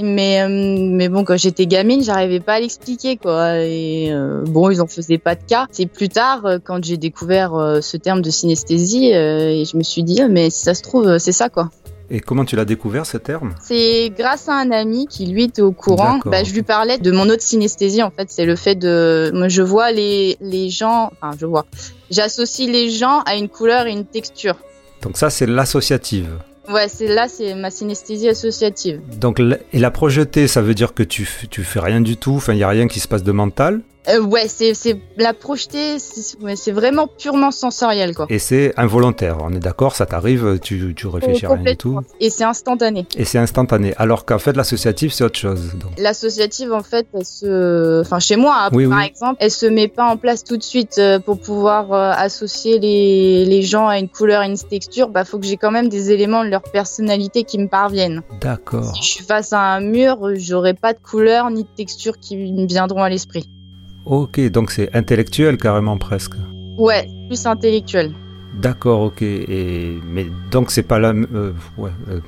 Mais, 0.01 0.41
euh, 0.41 0.47
mais 0.49 1.07
bon, 1.07 1.23
quand 1.23 1.37
j'étais 1.37 1.67
gamine, 1.67 2.03
j'arrivais 2.03 2.39
pas 2.39 2.53
à 2.53 2.61
l'expliquer, 2.61 3.15
quoi. 3.15 3.59
Et 3.59 4.11
bon, 4.47 4.71
ils 4.71 4.81
en 4.81 4.87
faisaient 4.87 5.19
pas 5.19 5.35
de 5.35 5.43
cas. 5.43 5.67
C'est 5.69 5.85
plus 5.85 6.09
tard, 6.09 6.47
quand 6.63 6.83
j'ai 6.83 6.97
découvert 6.97 7.51
ce 7.79 7.97
terme 7.97 8.23
de 8.23 8.31
synesthésie, 8.31 9.09
et 9.09 9.65
je 9.65 9.77
me 9.77 9.83
suis 9.83 10.01
dit, 10.01 10.19
ah, 10.19 10.27
mais 10.27 10.49
si 10.49 10.61
ça 10.63 10.73
se 10.73 10.81
trouve, 10.81 11.19
c'est 11.19 11.31
ça, 11.31 11.49
quoi. 11.49 11.69
Et 12.09 12.19
comment 12.19 12.45
tu 12.45 12.55
l'as 12.55 12.65
découvert 12.65 13.05
ce 13.05 13.17
terme? 13.17 13.55
C'est 13.61 14.11
grâce 14.15 14.49
à 14.49 14.53
un 14.55 14.71
ami 14.71 15.07
qui 15.07 15.25
lui 15.27 15.43
était 15.45 15.61
au 15.61 15.71
courant. 15.71 16.19
Bah, 16.25 16.43
je 16.43 16.53
lui 16.53 16.61
parlais 16.61 16.97
de 16.97 17.11
mon 17.11 17.29
autre 17.29 17.41
synesthésie 17.41 18.03
en 18.03 18.11
fait. 18.11 18.27
C'est 18.29 18.45
le 18.45 18.55
fait 18.55 18.75
de, 18.75 19.31
moi, 19.33 19.47
je 19.47 19.61
vois 19.61 19.91
les 19.91 20.37
les 20.41 20.69
gens, 20.69 21.11
enfin 21.13 21.35
je 21.39 21.45
vois, 21.45 21.65
j'associe 22.11 22.69
les 22.69 22.89
gens 22.89 23.21
à 23.25 23.35
une 23.35 23.49
couleur 23.49 23.87
et 23.87 23.91
une 23.91 24.05
texture. 24.05 24.55
Donc 25.01 25.17
ça 25.17 25.29
c'est 25.29 25.45
l'associative. 25.45 26.29
Ouais, 26.69 26.87
c'est 26.87 27.07
là, 27.07 27.27
c'est 27.27 27.55
ma 27.55 27.69
synesthésie 27.69 28.29
associative. 28.29 29.01
Donc, 29.19 29.41
et 29.73 29.79
la 29.79 29.91
projeter, 29.91 30.47
ça 30.47 30.61
veut 30.61 30.73
dire 30.73 30.93
que 30.93 31.03
tu, 31.03 31.27
tu 31.49 31.61
fais 31.63 31.81
rien 31.81 31.99
du 31.99 32.15
tout, 32.15 32.35
enfin, 32.35 32.53
il 32.53 32.55
n'y 32.55 32.63
a 32.63 32.69
rien 32.69 32.87
qui 32.87 33.01
se 33.01 33.07
passe 33.09 33.23
de 33.23 33.33
mental? 33.33 33.81
Euh, 34.09 34.21
ouais, 34.21 34.47
c'est 34.47 34.73
la 35.17 35.33
projeter, 35.33 35.97
c'est 35.99 36.71
vraiment 36.71 37.07
purement 37.07 37.51
sensoriel 37.51 38.15
quoi. 38.15 38.25
Et 38.29 38.39
c'est 38.39 38.73
involontaire, 38.77 39.37
on 39.41 39.53
est 39.53 39.59
d'accord, 39.59 39.95
ça 39.95 40.05
t'arrive, 40.05 40.59
tu, 40.61 40.93
tu 40.95 41.07
réfléchis 41.07 41.45
à 41.45 41.53
rien 41.53 41.63
du 41.63 41.77
tout. 41.77 41.99
Et 42.19 42.29
c'est 42.29 42.43
instantané. 42.43 43.05
Et 43.15 43.25
c'est 43.25 43.37
instantané, 43.37 43.93
alors 43.97 44.25
qu'en 44.25 44.39
fait 44.39 44.55
l'associative 44.55 45.11
c'est 45.13 45.23
autre 45.23 45.39
chose. 45.39 45.71
L'associative 45.97 46.73
en 46.73 46.83
fait, 46.83 47.07
elle 47.13 47.25
se, 47.25 48.01
enfin 48.01 48.19
chez 48.19 48.35
moi 48.35 48.69
par 48.71 49.01
exemple, 49.01 49.37
elle 49.39 49.51
se 49.51 49.65
met 49.65 49.87
pas 49.87 50.05
en 50.05 50.17
place 50.17 50.43
tout 50.43 50.57
de 50.57 50.63
suite 50.63 50.97
euh, 50.97 51.19
pour 51.19 51.39
pouvoir 51.39 51.91
euh, 51.93 52.11
associer 52.15 52.79
les, 52.79 53.45
les 53.45 53.61
gens 53.61 53.87
à 53.87 53.99
une 53.99 54.09
couleur 54.09 54.43
et 54.43 54.47
une 54.47 54.57
texture. 54.57 55.09
Bah 55.09 55.25
faut 55.25 55.39
que 55.39 55.45
j'ai 55.45 55.57
quand 55.57 55.71
même 55.71 55.89
des 55.89 56.11
éléments 56.11 56.43
de 56.43 56.49
leur 56.49 56.61
personnalité 56.63 57.43
qui 57.43 57.57
me 57.57 57.67
parviennent. 57.67 58.21
D'accord. 58.41 58.95
Si 58.95 59.03
je 59.03 59.07
suis 59.07 59.23
face 59.23 59.53
à 59.53 59.59
un 59.59 59.81
mur, 59.81 60.17
j'aurai 60.35 60.73
pas 60.73 60.93
de 60.93 60.99
couleur 60.99 61.49
ni 61.49 61.63
de 61.63 61.69
texture 61.75 62.19
qui 62.19 62.37
me 62.37 62.65
viendront 62.67 63.03
à 63.03 63.09
l'esprit. 63.09 63.49
Ok, 64.05 64.39
donc 64.51 64.71
c'est 64.71 64.93
intellectuel 64.95 65.57
carrément 65.57 65.97
presque. 65.97 66.33
Ouais, 66.77 67.07
plus 67.27 67.45
intellectuel. 67.45 68.13
D'accord, 68.53 69.01
ok. 69.01 69.21
Et 69.21 69.99
mais 70.05 70.27
donc 70.51 70.71
c'est 70.71 70.83
pas 70.83 70.99
la. 70.99 71.09
Euh, 71.09 71.53
ouais. 71.77 71.91
Euh, 72.09 72.19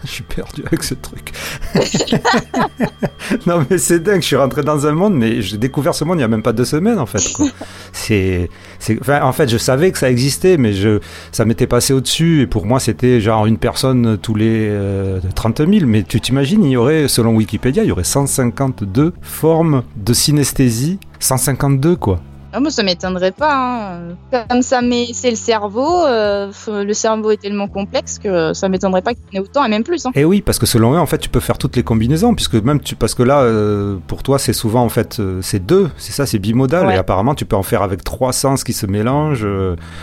je 0.04 0.10
suis 0.10 0.22
perdu 0.22 0.62
avec 0.66 0.82
ce 0.82 0.94
truc. 0.94 1.32
non 3.46 3.64
mais 3.68 3.78
c'est 3.78 4.00
dingue. 4.00 4.22
Je 4.22 4.26
suis 4.26 4.36
rentré 4.36 4.62
dans 4.62 4.86
un 4.86 4.92
monde, 4.92 5.14
mais 5.14 5.42
j'ai 5.42 5.58
découvert 5.58 5.94
ce 5.94 6.04
monde 6.04 6.18
il 6.18 6.22
y 6.22 6.24
a 6.24 6.28
même 6.28 6.42
pas 6.42 6.52
deux 6.52 6.64
semaines 6.64 6.98
en 6.98 7.06
fait. 7.06 7.32
C'est, 7.92 8.48
c'est. 8.78 8.98
Enfin, 9.00 9.22
en 9.22 9.32
fait, 9.32 9.48
je 9.48 9.58
savais 9.58 9.90
que 9.90 9.98
ça 9.98 10.10
existait, 10.10 10.56
mais 10.56 10.72
je, 10.72 11.00
ça 11.32 11.44
m'était 11.44 11.66
passé 11.66 11.92
au-dessus. 11.92 12.42
Et 12.42 12.46
pour 12.46 12.64
moi, 12.64 12.80
c'était 12.80 13.20
genre 13.20 13.46
une 13.46 13.58
personne 13.58 14.16
tous 14.16 14.34
les 14.34 14.68
euh, 14.70 15.20
30 15.34 15.58
000. 15.58 15.86
Mais 15.86 16.02
tu 16.02 16.20
t'imagines, 16.20 16.64
il 16.64 16.70
y 16.70 16.76
aurait, 16.76 17.08
selon 17.08 17.34
Wikipédia, 17.34 17.82
il 17.82 17.88
y 17.88 17.92
aurait 17.92 18.04
152 18.04 19.12
formes 19.22 19.82
de 19.96 20.12
synesthésie 20.12 20.98
152 21.20 21.96
quoi. 21.96 22.20
Ah, 22.52 22.58
moi, 22.58 22.70
ça 22.70 22.82
m'étonnerait 22.82 23.30
pas. 23.30 23.94
Hein. 23.94 24.44
Comme 24.48 24.62
ça, 24.62 24.82
mais 24.82 25.08
c'est 25.12 25.30
le 25.30 25.36
cerveau. 25.36 26.04
Euh, 26.06 26.50
le 26.68 26.92
cerveau 26.94 27.30
est 27.30 27.36
tellement 27.36 27.68
complexe 27.68 28.18
que 28.18 28.52
ça 28.54 28.68
m'étonnerait 28.68 29.02
pas 29.02 29.14
qu'il 29.14 29.22
y 29.32 29.38
en 29.38 29.42
ait 29.42 29.44
autant 29.44 29.64
et 29.64 29.68
même 29.68 29.84
plus. 29.84 30.04
Hein. 30.06 30.10
Et 30.14 30.20
eh 30.20 30.24
oui, 30.24 30.42
parce 30.42 30.58
que 30.58 30.66
selon 30.66 30.94
eux, 30.94 30.98
en 30.98 31.06
fait, 31.06 31.18
tu 31.18 31.28
peux 31.28 31.40
faire 31.40 31.58
toutes 31.58 31.76
les 31.76 31.84
combinaisons, 31.84 32.34
puisque 32.34 32.54
même 32.54 32.80
tu, 32.80 32.96
parce 32.96 33.14
que 33.14 33.22
là, 33.22 33.42
euh, 33.42 33.98
pour 34.08 34.24
toi, 34.24 34.38
c'est 34.38 34.52
souvent 34.52 34.82
en 34.82 34.88
fait, 34.88 35.20
euh, 35.20 35.40
c'est 35.42 35.64
deux, 35.64 35.90
c'est 35.96 36.12
ça, 36.12 36.26
c'est 36.26 36.38
bimodal, 36.38 36.90
et 36.90 36.94
apparemment, 36.94 37.34
tu 37.34 37.44
peux 37.44 37.56
en 37.56 37.62
faire 37.62 37.82
avec 37.82 38.02
trois 38.02 38.32
sens 38.32 38.64
qui 38.64 38.72
se 38.72 38.86
mélangent. 38.86 39.46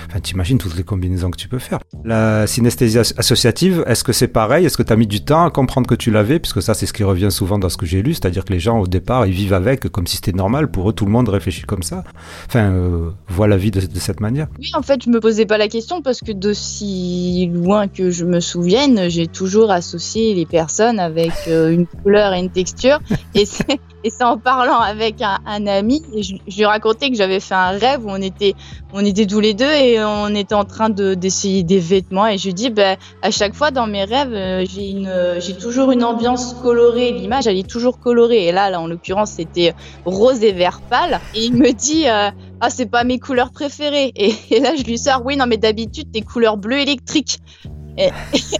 Enfin, 0.07 0.19
t'imagines 0.21 0.57
toutes 0.57 0.77
les 0.77 0.83
combinaisons 0.83 1.31
que 1.31 1.37
tu 1.37 1.49
peux 1.49 1.59
faire. 1.59 1.79
La 2.05 2.47
synesthésie 2.47 2.99
associative, 2.99 3.83
est-ce 3.87 4.03
que 4.03 4.13
c'est 4.13 4.27
pareil? 4.27 4.65
Est-ce 4.65 4.77
que 4.77 4.83
tu 4.83 4.93
as 4.93 4.95
mis 4.95 5.07
du 5.07 5.23
temps 5.23 5.45
à 5.45 5.51
comprendre 5.51 5.87
que 5.87 5.95
tu 5.95 6.11
l'avais, 6.11 6.39
puisque 6.39 6.61
ça, 6.61 6.73
c'est 6.73 6.85
ce 6.85 6.93
qui 6.93 7.03
revient 7.03 7.31
souvent 7.31 7.59
dans 7.59 7.69
ce 7.69 7.77
que 7.77 7.85
j'ai 7.85 8.01
lu, 8.01 8.13
c'est-à-dire 8.13 8.45
que 8.45 8.53
les 8.53 8.59
gens 8.59 8.79
au 8.79 8.87
départ, 8.87 9.25
ils 9.25 9.33
vivent 9.33 9.53
avec 9.53 9.89
comme 9.89 10.07
si 10.07 10.15
c'était 10.15 10.31
normal. 10.31 10.69
Pour 10.71 10.89
eux, 10.89 10.93
tout 10.93 11.05
le 11.05 11.11
monde 11.11 11.27
réfléchit 11.27 11.63
comme 11.63 11.83
ça 11.83 12.03
enfin, 12.47 12.71
euh, 12.71 13.11
voit 13.27 13.47
la 13.47 13.57
vie 13.57 13.71
de, 13.71 13.81
cette 13.99 14.19
manière. 14.19 14.47
Oui, 14.59 14.71
en 14.73 14.81
fait, 14.81 15.03
je 15.03 15.09
me 15.09 15.19
posais 15.19 15.45
pas 15.45 15.57
la 15.57 15.67
question 15.67 16.01
parce 16.01 16.19
que 16.19 16.31
d'aussi 16.31 17.49
loin 17.53 17.87
que 17.87 18.09
je 18.09 18.25
me 18.25 18.39
souvienne, 18.39 19.09
j'ai 19.09 19.27
toujours 19.27 19.71
associé 19.71 20.33
les 20.33 20.45
personnes 20.45 20.99
avec 20.99 21.31
euh, 21.47 21.71
une 21.71 21.87
couleur 21.87 22.33
et 22.33 22.39
une 22.39 22.49
texture. 22.49 22.99
et 23.35 23.45
c'est 23.45 23.79
et 24.03 24.09
c'est 24.09 24.23
en 24.23 24.37
parlant 24.37 24.79
avec 24.79 25.21
un, 25.21 25.67
ami, 25.67 26.01
et 26.13 26.23
je, 26.23 26.33
lui 26.33 26.61
ai 26.61 26.65
raconté 26.65 27.09
que 27.09 27.15
j'avais 27.15 27.39
fait 27.39 27.55
un 27.55 27.71
rêve 27.71 28.05
où 28.05 28.09
on 28.09 28.21
était, 28.21 28.53
on 28.93 29.03
était 29.03 29.25
tous 29.25 29.39
les 29.39 29.53
deux 29.53 29.71
et 29.71 30.03
on 30.03 30.33
était 30.35 30.55
en 30.55 30.65
train 30.65 30.89
de, 30.89 31.13
d'essayer 31.13 31.63
des 31.63 31.79
vêtements. 31.79 32.27
Et 32.27 32.37
je 32.37 32.45
lui 32.45 32.53
dis, 32.53 32.69
ben, 32.69 32.97
à 33.21 33.31
chaque 33.31 33.55
fois 33.55 33.71
dans 33.71 33.87
mes 33.87 34.03
rêves, 34.03 34.33
euh, 34.33 34.65
j'ai 34.69 34.89
une, 34.89 35.11
j'ai 35.39 35.57
toujours 35.57 35.91
une 35.91 36.03
ambiance 36.03 36.53
colorée. 36.61 37.11
L'image, 37.11 37.47
elle 37.47 37.57
est 37.57 37.67
toujours 37.67 37.99
colorée. 37.99 38.47
Et 38.47 38.51
là, 38.51 38.69
là, 38.69 38.79
en 38.79 38.87
l'occurrence, 38.87 39.31
c'était 39.31 39.73
rose 40.05 40.43
et 40.43 40.51
vert 40.51 40.81
pâle. 40.89 41.19
Et 41.33 41.45
il 41.45 41.55
me 41.55 41.71
dit, 41.71 42.05
ah 42.07 42.69
c'est 42.69 42.85
pas 42.85 43.03
mes 43.03 43.19
couleurs 43.19 43.51
préférées 43.51 44.11
et, 44.15 44.59
là 44.59 44.75
je 44.75 44.83
lui 44.83 44.97
sors 44.97 45.23
oui 45.25 45.37
non 45.37 45.45
mais 45.47 45.57
d'habitude 45.57 46.11
t'es 46.11 46.21
couleur 46.21 46.57
bleu 46.57 46.79
électrique 46.79 47.37
et, 47.97 48.09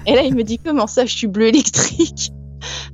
là 0.05 0.21
il 0.23 0.35
me 0.35 0.43
dit 0.43 0.59
comment 0.59 0.87
ça 0.87 1.05
je 1.05 1.15
suis 1.15 1.27
bleu 1.27 1.47
électrique? 1.47 2.31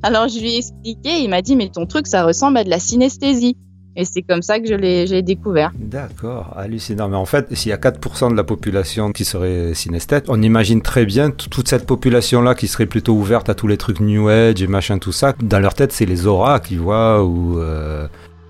Alors 0.04 0.28
je 0.28 0.40
lui 0.40 0.54
ai 0.54 0.58
expliqué 0.58 1.22
il 1.22 1.30
m'a 1.30 1.42
dit 1.42 1.56
mais 1.56 1.70
ton 1.70 1.86
truc 1.86 2.08
ça 2.08 2.24
ressemble 2.24 2.58
à 2.58 2.64
de 2.64 2.70
la 2.70 2.80
synesthésie 2.80 3.58
et 3.96 4.06
c'est 4.06 4.24
comme 4.24 4.42
ça 4.42 4.60
que 4.60 4.68
je 4.68 4.74
l'ai 4.74 5.22
découvert. 5.22 5.72
D'accord, 5.78 6.54
hallucinant. 6.58 7.10
Mais 7.10 7.16
en 7.16 7.26
fait, 7.26 7.54
s'il 7.56 7.70
y 7.70 7.74
a 7.74 7.78
4% 7.78 8.32
de 8.32 8.36
la 8.36 8.44
population 8.44 9.12
qui 9.12 9.24
serait 9.24 9.76
synesthète, 9.76 10.26
on 10.30 10.42
imagine 10.42 10.82
très 10.82 11.06
bien 11.06 11.30
toute 11.30 11.68
cette 11.68 11.86
population-là 11.86 12.56
qui 12.56 12.68
serait 12.68 12.88
plutôt 12.88 13.14
ouverte 13.14 13.50
à 13.50 13.54
tous 13.54 13.68
les 13.68 13.78
trucs 13.78 14.00
New 14.00 14.30
Age 14.30 14.64
et 14.64 14.68
machin, 14.68 14.98
tout 14.98 15.12
ça. 15.12 15.34
Dans 15.44 15.60
leur 15.60 15.76
tête, 15.76 15.92
c'est 15.92 16.08
les 16.08 16.26
auras 16.26 16.60
qui 16.60 16.76
voient 16.76 17.24
ou. 17.24 17.60
Euh, 17.60 18.08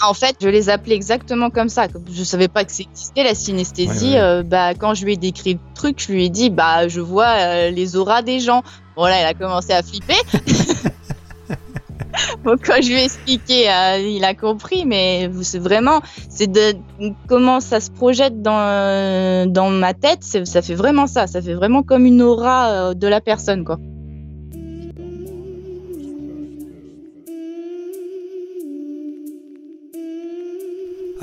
En 0.08 0.14
fait, 0.14 0.38
je 0.42 0.48
les 0.48 0.70
appelais 0.70 0.96
exactement 0.96 1.50
comme 1.50 1.68
ça. 1.68 1.88
Je 2.10 2.24
savais 2.24 2.48
pas 2.48 2.64
que 2.64 2.72
c'était 2.72 3.26
la 3.26 3.36
synesthésie. 3.36 4.12
Ouais, 4.12 4.14
ouais. 4.14 4.22
euh, 4.22 4.44
bah, 4.44 4.74
quand 4.76 4.94
je 4.94 5.04
lui 5.04 5.14
ai 5.14 5.18
décrit 5.18 5.56
le 5.56 5.60
truc, 5.76 6.02
je 6.08 6.14
lui 6.14 6.24
ai 6.24 6.30
dit, 6.30 6.52
bah, 6.52 6.88
je 6.88 7.02
vois 7.02 7.28
euh, 7.40 7.70
les 7.70 7.98
auras 7.98 8.22
des 8.22 8.40
gens. 8.40 8.64
Bon, 8.96 9.04
là, 9.04 9.20
il 9.20 9.26
a 9.26 9.34
commencé 9.34 9.74
à 9.74 9.84
flipper. 9.84 10.14
Bon, 12.44 12.58
quand 12.64 12.82
je 12.82 12.90
lui 12.90 12.96
ai 12.96 13.06
expliqué, 13.06 13.70
euh, 13.70 13.98
il 14.00 14.24
a 14.24 14.34
compris, 14.34 14.86
mais 14.86 15.30
c'est 15.42 15.60
vraiment, 15.60 16.02
c'est 16.30 16.52
de 16.52 16.76
comment 17.28 17.60
ça 17.60 17.80
se 17.80 17.92
projette 17.92 18.42
dans, 18.42 19.52
dans 19.52 19.70
ma 19.70 19.94
tête, 19.94 20.24
ça 20.24 20.62
fait 20.62 20.76
vraiment 20.76 21.08
ça, 21.08 21.28
ça 21.28 21.42
fait 21.42 21.54
vraiment 21.54 21.84
comme 21.84 22.06
une 22.06 22.22
aura 22.22 22.70
euh, 22.70 22.94
de 22.94 23.08
la 23.08 23.22
personne, 23.22 23.64
quoi. 23.64 23.78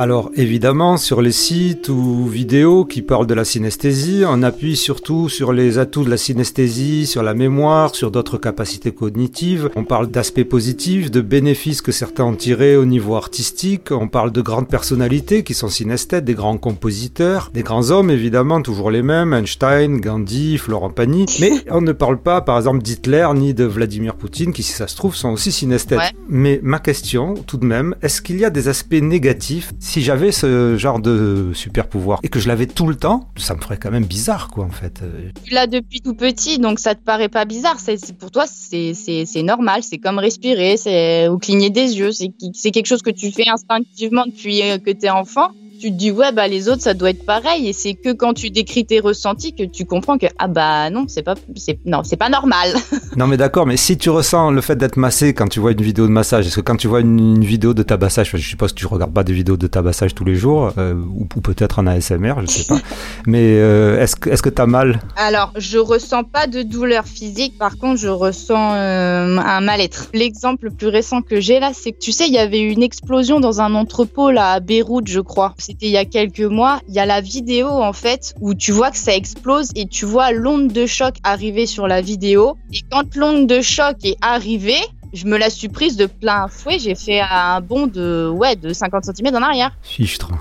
Alors 0.01 0.31
évidemment, 0.35 0.97
sur 0.97 1.21
les 1.21 1.31
sites 1.31 1.91
ou 1.91 2.27
vidéos 2.27 2.87
qui 2.87 3.03
parlent 3.03 3.27
de 3.27 3.35
la 3.35 3.45
synesthésie, 3.45 4.23
on 4.27 4.43
appuie 4.43 4.75
surtout 4.75 5.29
sur 5.29 5.53
les 5.53 5.77
atouts 5.77 6.05
de 6.05 6.09
la 6.09 6.17
synesthésie, 6.17 7.05
sur 7.07 7.23
la 7.23 7.35
mémoire, 7.35 7.95
sur 7.95 8.11
d'autres 8.11 8.39
capacités 8.39 8.93
cognitives. 8.93 9.69
On 9.77 9.85
parle 9.85 10.11
d'aspects 10.11 10.43
positifs, 10.43 11.11
de 11.11 11.21
bénéfices 11.21 11.83
que 11.83 11.93
certains 11.93 12.25
ont 12.25 12.35
tirés 12.35 12.79
au 12.79 12.87
niveau 12.87 13.15
artistique. 13.15 13.91
On 13.91 14.09
parle 14.09 14.33
de 14.33 14.41
grandes 14.41 14.69
personnalités 14.69 15.45
qui 15.45 15.53
sont 15.53 15.69
synesthètes, 15.69 16.25
des 16.25 16.33
grands 16.33 16.57
compositeurs, 16.57 17.51
des 17.53 17.63
grands 17.63 17.91
hommes 17.91 18.11
évidemment, 18.11 18.63
toujours 18.63 18.91
les 18.91 19.03
mêmes, 19.03 19.35
Einstein, 19.35 20.01
Gandhi, 20.01 20.57
Florent 20.57 20.89
Pagny. 20.89 21.27
Mais 21.41 21.53
on 21.71 21.83
ne 21.83 21.93
parle 21.93 22.23
pas 22.23 22.41
par 22.41 22.57
exemple 22.57 22.81
d'Hitler 22.81 23.29
ni 23.35 23.53
de 23.53 23.65
Vladimir 23.65 24.15
Poutine 24.15 24.55
qui 24.55 24.63
si 24.63 24.73
ça 24.73 24.89
se 24.89 24.97
trouve 24.97 25.15
sont 25.15 25.29
aussi 25.29 25.53
synesthètes. 25.53 25.99
Ouais. 25.99 26.13
Mais 26.27 26.59
ma 26.63 26.79
question 26.79 27.35
tout 27.47 27.59
de 27.59 27.67
même, 27.67 27.95
est-ce 28.01 28.23
qu'il 28.23 28.39
y 28.39 28.47
a 28.47 28.51
des 28.51 28.69
aspects 28.69 28.95
négatifs 28.95 29.75
si 29.91 30.03
j'avais 30.03 30.31
ce 30.31 30.77
genre 30.77 31.01
de 31.01 31.51
super 31.53 31.89
pouvoir 31.89 32.21
et 32.23 32.29
que 32.29 32.39
je 32.39 32.47
l'avais 32.47 32.67
tout 32.67 32.87
le 32.87 32.95
temps, 32.95 33.29
ça 33.37 33.57
me 33.57 33.61
ferait 33.61 33.77
quand 33.77 33.91
même 33.91 34.05
bizarre 34.05 34.47
quoi 34.47 34.65
en 34.65 34.71
fait. 34.71 35.01
Euh, 35.03 35.31
Tu 35.45 35.53
l'as 35.53 35.67
depuis 35.67 36.01
tout 36.01 36.15
petit, 36.15 36.61
donc 36.61 36.79
ça 36.79 36.95
te 36.95 37.03
paraît 37.03 37.29
pas 37.29 37.45
bizarre. 37.45 37.81
C'est 37.81 38.17
pour 38.17 38.31
toi, 38.31 38.45
c'est 38.47 39.43
normal. 39.43 39.83
C'est 39.83 39.99
comme 39.99 40.21
respirer, 40.21 40.77
c'est 40.77 41.27
ou 41.27 41.39
cligner 41.39 41.71
des 41.71 41.99
yeux. 41.99 42.13
C'est 42.13 42.71
quelque 42.71 42.87
chose 42.87 43.03
que 43.03 43.11
tu 43.11 43.33
fais 43.33 43.49
instinctivement 43.49 44.25
depuis 44.27 44.63
euh, 44.63 44.79
que 44.79 44.93
t'es 44.93 45.11
enfant. 45.11 45.51
Tu 45.81 45.91
te 45.91 45.97
dis 45.97 46.11
ouais 46.11 46.31
bah 46.31 46.47
les 46.47 46.69
autres 46.69 46.83
ça 46.83 46.93
doit 46.93 47.09
être 47.09 47.25
pareil 47.25 47.67
et 47.67 47.73
c'est 47.73 47.95
que 47.95 48.13
quand 48.13 48.35
tu 48.35 48.51
décris 48.51 48.85
tes 48.85 49.01
ressentis 49.01 49.55
que 49.55 49.63
tu 49.63 49.87
comprends 49.87 50.19
que 50.19 50.27
ah 50.39 50.47
bah 50.47 50.91
non 50.91 51.07
c'est 51.09 51.23
pas 51.23 51.37
c'est 51.57 51.79
non 51.87 52.03
c'est 52.05 52.19
pas 52.19 52.29
normal. 52.29 52.75
Non 53.17 53.27
mais 53.27 53.37
d'accord, 53.37 53.67
mais 53.67 53.77
si 53.77 53.99
tu 53.99 54.09
ressens 54.09 54.53
le 54.53 54.61
fait 54.61 54.77
d'être 54.77 54.97
massé 54.97 55.35
quand 55.35 55.49
tu 55.49 55.59
vois 55.59 55.73
une 55.73 55.83
vidéo 55.83 56.07
de 56.07 56.13
massage, 56.13 56.47
est-ce 56.47 56.57
que 56.57 56.61
quand 56.61 56.77
tu 56.77 56.87
vois 56.87 57.01
une, 57.01 57.19
une 57.19 57.45
vidéo 57.45 57.75
de 57.75 57.83
tabassage, 57.83 58.31
je 58.31 58.37
suppose 58.37 58.73
que 58.73 58.79
tu 58.79 58.87
regardes 58.87 59.13
pas 59.13 59.25
des 59.25 59.33
vidéos 59.33 59.57
de 59.57 59.67
tabassage 59.67 60.15
tous 60.15 60.25
les 60.25 60.37
jours, 60.37 60.73
euh, 60.79 60.95
ou, 60.95 61.23
ou 61.23 61.41
peut-être 61.41 61.81
en 61.81 61.89
ASMR, 61.89 62.35
je 62.43 62.47
sais 62.47 62.65
pas, 62.65 62.79
mais 63.27 63.57
euh, 63.59 64.01
est-ce 64.01 64.15
que 64.15 64.31
est-ce 64.31 64.43
que 64.43 64.49
t'as 64.49 64.67
mal? 64.67 65.01
Alors, 65.17 65.53
je 65.57 65.79
ressens 65.79 66.23
pas 66.23 66.47
de 66.47 66.63
douleur 66.63 67.05
physique, 67.05 67.59
par 67.59 67.79
contre, 67.79 68.01
je 68.01 68.09
ressens 68.09 68.75
euh, 68.75 69.39
un 69.39 69.61
mal-être. 69.61 70.07
L'exemple 70.15 70.67
le 70.67 70.71
plus 70.71 70.89
récent 70.89 71.21
que 71.21 71.41
j'ai 71.41 71.59
là, 71.59 71.73
c'est 71.75 71.91
que 71.91 71.99
tu 71.99 72.13
sais, 72.13 72.29
il 72.29 72.33
y 72.33 72.39
avait 72.39 72.61
une 72.61 72.85
explosion 72.85 73.41
dans 73.41 73.61
un 73.61 73.75
entrepôt 73.75 74.31
là 74.31 74.53
à 74.53 74.61
Beyrouth, 74.61 75.09
je 75.09 75.21
crois. 75.21 75.55
C'était 75.71 75.87
il 75.87 75.93
y 75.93 75.97
a 75.99 76.05
quelques 76.05 76.41
mois. 76.41 76.81
Il 76.89 76.95
y 76.95 76.99
a 76.99 77.07
la 77.07 77.21
vidéo 77.21 77.69
en 77.69 77.93
fait 77.93 78.35
où 78.41 78.55
tu 78.55 78.73
vois 78.73 78.91
que 78.91 78.97
ça 78.97 79.15
explose 79.15 79.69
et 79.77 79.87
tu 79.87 80.05
vois 80.05 80.33
l'onde 80.33 80.73
de 80.73 80.85
choc 80.85 81.15
arriver 81.23 81.65
sur 81.67 81.87
la 81.87 82.01
vidéo. 82.01 82.57
Et 82.73 82.81
quand 82.91 83.15
l'onde 83.15 83.47
de 83.47 83.61
choc 83.61 83.97
est 84.03 84.17
arrivée, 84.21 84.81
je 85.13 85.27
me 85.27 85.39
la 85.39 85.49
suis 85.49 85.69
prise 85.69 85.97
de 85.97 86.07
plein 86.07 86.49
fouet. 86.49 86.81
J'ai 86.81 86.97
fait 86.97 87.21
un 87.21 87.61
bond 87.61 87.87
de 87.87 88.29
ouais 88.29 88.57
de 88.57 88.73
50 88.73 89.05
cm 89.05 89.33
en 89.37 89.43
arrière. 89.43 89.71
Fichtre. 89.83 90.33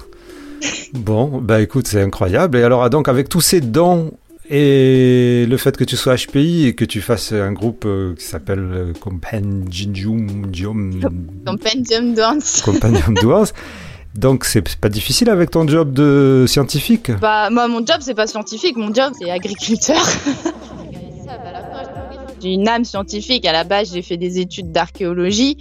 Bon, 0.93 1.39
bah 1.39 1.61
écoute, 1.61 1.87
c'est 1.87 2.01
incroyable. 2.01 2.57
Et 2.57 2.63
alors, 2.63 2.81
ah, 2.83 2.89
donc, 2.89 3.07
avec 3.07 3.29
tous 3.29 3.41
ces 3.41 3.61
dons 3.61 4.11
et 4.49 5.45
le 5.47 5.57
fait 5.57 5.77
que 5.77 5.83
tu 5.83 5.95
sois 5.95 6.15
HPI 6.15 6.65
et 6.65 6.73
que 6.73 6.85
tu 6.85 7.01
fasses 7.01 7.33
un 7.33 7.51
groupe 7.51 7.83
euh, 7.85 8.15
qui 8.15 8.25
s'appelle 8.25 8.93
Compendium 8.99 10.49
Dium- 10.49 10.99
Compendium 11.45 12.15
Dance. 12.15 12.63
Compendium 12.65 13.13
Doors, 13.13 13.49
donc 14.15 14.45
c'est 14.45 14.75
pas 14.77 14.89
difficile 14.89 15.29
avec 15.29 15.51
ton 15.51 15.67
job 15.67 15.93
de 15.93 16.45
scientifique? 16.47 17.11
Bah, 17.11 17.49
moi, 17.49 17.67
mon 17.67 17.85
job, 17.85 17.97
c'est 18.01 18.15
pas 18.15 18.27
scientifique, 18.27 18.77
mon 18.77 18.93
job, 18.93 19.13
c'est 19.19 19.29
agriculteur. 19.29 20.01
J'ai 22.41 22.53
une 22.53 22.67
âme 22.67 22.85
scientifique. 22.85 23.45
À 23.45 23.51
la 23.51 23.63
base, 23.63 23.93
j'ai 23.93 24.01
fait 24.01 24.17
des 24.17 24.39
études 24.39 24.71
d'archéologie. 24.71 25.57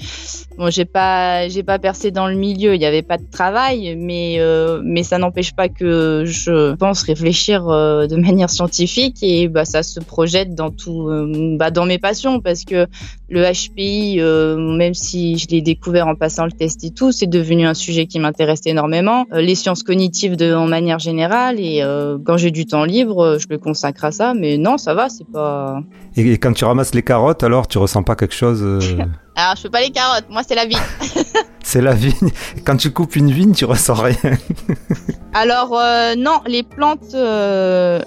Bon, 0.59 0.71
j'ai 0.71 0.85
pas, 0.85 1.49
j'ai 1.49 1.63
pas 1.63 1.79
percé 1.79 2.11
dans 2.11 2.27
le 2.27 2.35
milieu. 2.35 2.75
Il 2.75 2.79
n'y 2.79 2.85
avait 2.85 3.03
pas 3.03 3.17
de 3.17 3.31
travail, 3.31 3.95
mais 3.97 4.37
euh, 4.39 4.81
mais 4.85 5.03
ça 5.03 5.19
n'empêche 5.19 5.55
pas 5.55 5.69
que 5.69 6.25
je 6.27 6.75
pense 6.75 7.03
réfléchir 7.03 7.69
euh, 7.69 8.07
de 8.07 8.17
manière 8.17 8.51
scientifique 8.51 9.19
et 9.23 9.47
bah 9.49 9.65
ça 9.65 9.83
se 9.83 10.01
projette 10.01 10.55
dans 10.55 10.71
tout, 10.71 11.09
euh, 11.09 11.57
bah 11.57 11.71
dans 11.71 11.87
mes 11.87 11.99
passions 11.99 12.41
parce 12.41 12.65
que 12.65 12.87
le 13.29 13.45
HPI, 13.45 14.21
même 14.21 14.95
si 14.95 15.37
je 15.37 15.49
l'ai 15.49 15.61
découvert 15.61 16.09
en 16.09 16.15
passant 16.15 16.47
le 16.47 16.51
test 16.51 16.83
et 16.83 16.91
tout, 16.91 17.13
c'est 17.13 17.27
devenu 17.27 17.67
un 17.67 17.75
sujet 17.75 18.07
qui 18.07 18.19
m'intéresse 18.19 18.63
énormément. 18.65 19.27
Les 19.33 19.55
sciences 19.55 19.83
cognitives 19.83 20.35
de, 20.35 20.55
en 20.55 20.67
manière 20.67 20.99
générale 20.99 21.61
et 21.61 21.85
quand 22.25 22.39
j'ai 22.39 22.51
du 22.51 22.65
temps 22.65 22.85
libre, 22.85 23.37
je 23.39 23.47
le 23.51 23.59
consacre 23.59 24.07
à 24.07 24.13
ça. 24.13 24.33
Mais 24.33 24.57
non, 24.57 24.79
ça 24.79 24.95
va, 24.95 25.11
c'est 25.11 25.27
pas. 25.31 25.83
et 26.17 26.39
quand 26.39 26.55
tu 26.55 26.65
ramasses 26.69 26.95
les 26.95 27.03
carottes, 27.03 27.43
alors 27.43 27.67
tu 27.67 27.79
ressens 27.79 28.03
pas 28.05 28.15
quelque 28.17 28.35
chose 28.35 28.61
euh, 28.63 28.79
Alors, 29.37 29.57
je 29.57 29.63
fais 29.63 29.71
pas 29.71 29.81
les 29.81 29.91
carottes, 29.91 30.27
moi 30.31 30.43
c'est 30.47 30.55
la 30.55 30.67
vie. 30.67 30.77
C'est 31.63 31.83
la 31.83 31.93
vigne. 31.93 32.31
Quand 32.65 32.79
tu 32.79 32.91
coupes 32.93 33.15
une 33.17 33.31
vigne, 33.31 33.53
tu 33.53 33.67
ressens 33.67 33.93
rien. 33.95 34.17
Alors 35.35 35.79
euh, 35.79 36.15
non, 36.17 36.41
les 36.47 36.63
plantes. 36.63 37.13
euh, 37.15 38.01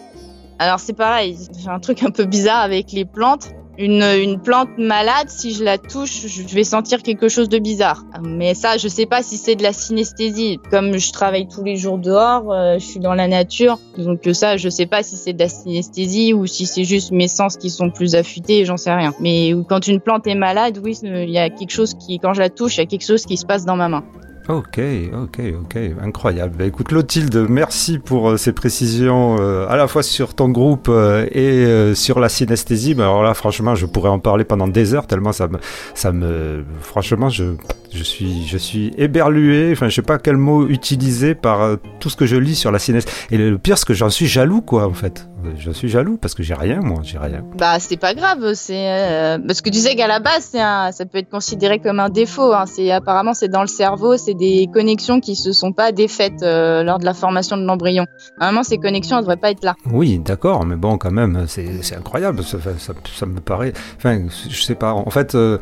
Alors 0.58 0.80
c'est 0.80 0.93
pareil, 0.93 1.38
j'ai 1.60 1.69
un 1.69 1.80
truc 1.80 2.02
un 2.02 2.10
peu 2.10 2.26
bizarre 2.26 2.62
avec 2.62 2.91
les 2.91 3.06
plantes. 3.06 3.50
Une, 3.77 4.03
une 4.03 4.39
plante 4.39 4.77
malade, 4.77 5.29
si 5.29 5.53
je 5.53 5.63
la 5.63 5.77
touche, 5.77 6.27
je 6.27 6.55
vais 6.55 6.63
sentir 6.63 7.01
quelque 7.01 7.29
chose 7.29 7.49
de 7.49 7.57
bizarre. 7.57 8.03
Mais 8.21 8.53
ça, 8.53 8.77
je 8.77 8.88
sais 8.88 9.05
pas 9.05 9.23
si 9.23 9.38
c'est 9.38 9.55
de 9.55 9.63
la 9.63 9.73
synesthésie. 9.73 10.60
Comme 10.69 10.97
je 10.97 11.12
travaille 11.12 11.47
tous 11.47 11.63
les 11.63 11.77
jours 11.77 11.97
dehors, 11.97 12.51
euh, 12.51 12.77
je 12.77 12.86
suis 12.86 12.99
dans 12.99 13.13
la 13.13 13.27
nature, 13.27 13.79
donc 13.97 14.19
ça, 14.34 14.57
je 14.57 14.69
sais 14.69 14.86
pas 14.86 15.03
si 15.03 15.15
c'est 15.15 15.34
de 15.34 15.39
la 15.39 15.49
synesthésie 15.49 16.34
ou 16.34 16.45
si 16.45 16.65
c'est 16.65 16.84
juste 16.84 17.12
mes 17.12 17.27
sens 17.27 17.57
qui 17.57 17.69
sont 17.69 17.89
plus 17.89 18.15
affûtés, 18.15 18.65
j'en 18.65 18.77
sais 18.77 18.93
rien. 18.93 19.13
Mais 19.19 19.53
quand 19.67 19.88
une 19.88 19.99
plante 19.99 20.27
est 20.27 20.36
malade, 20.36 20.79
oui, 20.84 20.97
il 21.03 21.29
y 21.29 21.39
a 21.39 21.49
quelque 21.49 21.71
chose 21.71 21.93
qui, 21.93 22.19
quand 22.19 22.34
je 22.34 22.41
la 22.41 22.49
touche, 22.49 22.77
il 22.77 22.81
y 22.81 22.84
a 22.84 22.88
quelque 22.88 23.05
chose 23.05 23.25
qui 23.25 23.38
se 23.38 23.45
passe 23.45 23.65
dans 23.65 23.75
ma 23.75 23.89
main. 23.89 24.03
Ok, 24.49 24.80
ok, 25.13 25.39
ok, 25.62 25.77
incroyable. 26.01 26.56
Bah, 26.58 26.65
écoute 26.65 26.88
Clotilde, 26.88 27.45
merci 27.47 27.99
pour 27.99 28.32
euh, 28.32 28.38
ces 28.38 28.54
précisions 28.54 29.38
euh, 29.39 29.67
à 29.69 29.75
la 29.75 29.88
fois 29.88 30.01
sur 30.01 30.34
ton 30.34 30.49
groupe 30.49 30.88
euh, 30.89 31.27
et 31.32 31.93
sur 31.93 32.19
la 32.19 32.27
synesthésie. 32.27 32.95
Bah, 32.95 33.04
alors 33.04 33.21
là, 33.23 33.36
franchement, 33.36 33.75
je 33.75 33.86
pourrais 33.86 34.10
en 34.10 34.17
parler 34.17 34.43
pendant 34.43 34.67
des 34.67 34.95
heures 34.95 35.06
tellement 35.06 35.32
ça 35.32 35.47
me, 35.47 35.60
ça 35.93 36.12
me, 36.12 36.65
franchement, 36.82 37.30
je, 37.30 37.54
je 37.93 38.04
suis, 38.04 38.47
je 38.47 38.58
suis 38.58 38.91
éberlué. 38.97 39.71
Enfin, 39.71 39.89
je 39.89 39.95
sais 39.95 40.01
pas 40.01 40.17
quel 40.17 40.38
mot 40.38 40.67
utiliser 40.67 41.36
par 41.36 41.62
euh, 41.62 41.75
tout 41.99 42.10
ce 42.10 42.15
que 42.15 42.25
je 42.25 42.36
lis 42.36 42.56
sur 42.56 42.71
la 42.71 42.80
synesthésie. 42.80 43.27
Et 43.32 43.38
le 43.38 43.58
pire, 43.58 43.77
c'est 43.77 43.88
que 43.88 43.93
j'en 43.93 44.10
suis 44.10 44.27
jaloux, 44.27 44.62
quoi, 44.62 44.88
en 44.88 44.93
fait. 44.93 45.27
Je 45.58 45.71
suis 45.71 45.89
jaloux 45.89 46.17
parce 46.17 46.34
que 46.34 46.43
j'ai 46.43 46.54
rien, 46.54 46.82
moi, 46.82 46.99
j'ai 47.04 47.17
rien. 47.17 47.43
Bah 47.58 47.80
c'est 47.80 47.97
pas 47.97 48.13
grave, 48.13 48.54
c'est 48.54 48.91
euh, 48.91 49.39
parce 49.39 49.62
que 49.62 49.69
tu 49.69 49.80
sais 49.80 49.95
qu'à 49.95 50.08
la 50.08 50.19
base 50.19 50.51
un, 50.54 50.91
ça 50.91 51.06
peut 51.06 51.17
être 51.17 51.30
considéré 51.30 51.80
comme 51.80 51.99
un 51.99 52.10
défaut. 52.10 52.54
Hein. 52.54 52.65
C'est 52.67 52.91
apparemment 52.91 53.34
c'est 53.34 53.47
dans 53.47 53.62
le 53.62 53.67
cerveau, 53.67 54.17
c'est 54.17 54.34
des 54.34 54.69
connexions 54.71 55.19
qui 55.19 55.36
se 55.36 55.51
sont 55.51 55.73
pas 55.73 55.91
défaites 55.91 56.43
euh, 56.43 56.84
lors 56.84 56.99
de 56.99 57.06
la 57.06 57.13
formation 57.13 57.58
de 57.58 57.63
l'embryon. 57.63 58.06
Normalement 58.39 58.63
ces 58.63 58.77
connexions 58.77 59.17
elles 59.17 59.23
devraient 59.23 59.38
pas 59.38 59.51
être 59.51 59.63
là. 59.63 59.73
Oui, 59.91 60.19
d'accord, 60.19 60.65
mais 60.65 60.75
bon, 60.75 60.97
quand 60.97 61.12
même, 61.12 61.45
c'est 61.47 61.82
c'est 61.82 61.95
incroyable. 61.95 62.43
Ça, 62.43 62.60
ça, 62.77 62.93
ça 63.12 63.25
me 63.25 63.39
paraît. 63.39 63.73
Enfin, 63.97 64.21
je 64.47 64.62
sais 64.62 64.75
pas. 64.75 64.93
En 64.93 65.10
fait, 65.10 65.34
euh, 65.36 65.58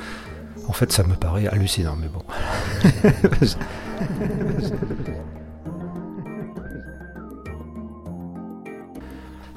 en 0.70 0.74
fait, 0.74 0.92
ça 0.92 1.04
me 1.04 1.16
paraît 1.16 1.48
hallucinant, 1.48 1.98
mais 2.00 2.08
bon. 2.08 2.22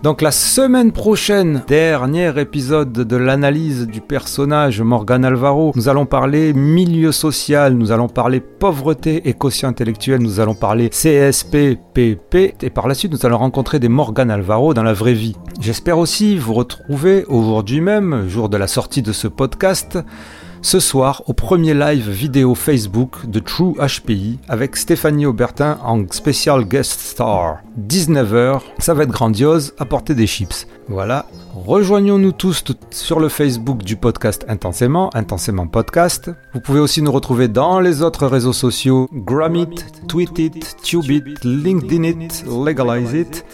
Donc 0.03 0.21
la 0.21 0.33
semaine 0.33 0.91
prochaine, 0.91 1.63
dernier 1.69 2.33
épisode 2.41 2.93
de 2.93 3.17
l'analyse 3.17 3.87
du 3.87 4.01
personnage 4.01 4.81
Morgan 4.81 5.25
Alvaro, 5.25 5.73
nous 5.77 5.89
allons 5.89 6.07
parler 6.07 6.53
milieu 6.55 7.13
social, 7.13 7.75
nous 7.75 7.93
allons 7.93 8.09
parler 8.09 8.41
pauvreté 8.41 9.29
et 9.29 9.35
quotient 9.35 9.69
intellectuel, 9.69 10.21
nous 10.21 10.41
allons 10.41 10.55
parler 10.55 10.89
CSPPP 10.89 12.63
et 12.63 12.71
par 12.71 12.89
la 12.89 12.95
suite 12.95 13.13
nous 13.13 13.25
allons 13.25 13.39
rencontrer 13.39 13.79
des 13.79 13.89
Morgan 13.89 14.29
Alvaro 14.29 14.75
dans 14.75 14.83
la 14.83 14.93
vraie 14.93 15.13
vie. 15.13 15.37
J'espère 15.61 15.99
aussi 15.99 16.37
vous 16.37 16.55
retrouver 16.55 17.25
aujourd'hui 17.27 17.81
même, 17.81 18.29
jour 18.29 18.49
de 18.49 18.57
la 18.57 18.67
sortie 18.67 19.03
de 19.03 19.13
ce 19.13 19.29
podcast, 19.29 20.01
ce 20.63 20.79
soir 20.79 21.23
au 21.27 21.33
premier 21.33 21.75
live 21.75 22.09
vidéo 22.09 22.55
Facebook 22.55 23.27
de 23.27 23.41
True 23.41 23.75
HPI 23.75 24.39
avec 24.49 24.77
Stéphanie 24.77 25.27
Aubertin 25.27 25.79
en 25.85 26.05
special 26.09 26.65
guest 26.65 27.01
star. 27.01 27.59
19h, 27.89 28.61
ça 28.79 28.95
va 28.95 29.03
être 29.03 29.11
grandiose, 29.11 29.75
apportez 29.79 30.15
des 30.15 30.29
chips. 30.29 30.69
Voilà, 30.89 31.27
rejoignons-nous 31.55 32.33
tous 32.33 32.63
sur 32.91 33.19
le 33.19 33.29
Facebook 33.29 33.83
du 33.83 33.97
podcast 33.97 34.45
Intensément, 34.49 35.11
Intensément 35.15 35.67
Podcast. 35.67 36.31
Vous 36.55 36.61
pouvez 36.61 36.81
aussi 36.81 37.03
nous 37.03 37.13
retrouver 37.13 37.49
dans 37.49 37.81
les 37.81 38.03
autres 38.03 38.27
réseaux 38.27 38.53
sociaux, 38.53 39.09
Gramit, 39.13 39.75
Tweetit, 40.07 40.61
Tubeit, 40.83 41.25
LinkedInit, 41.43 42.45
Legalizeit. 42.47 43.45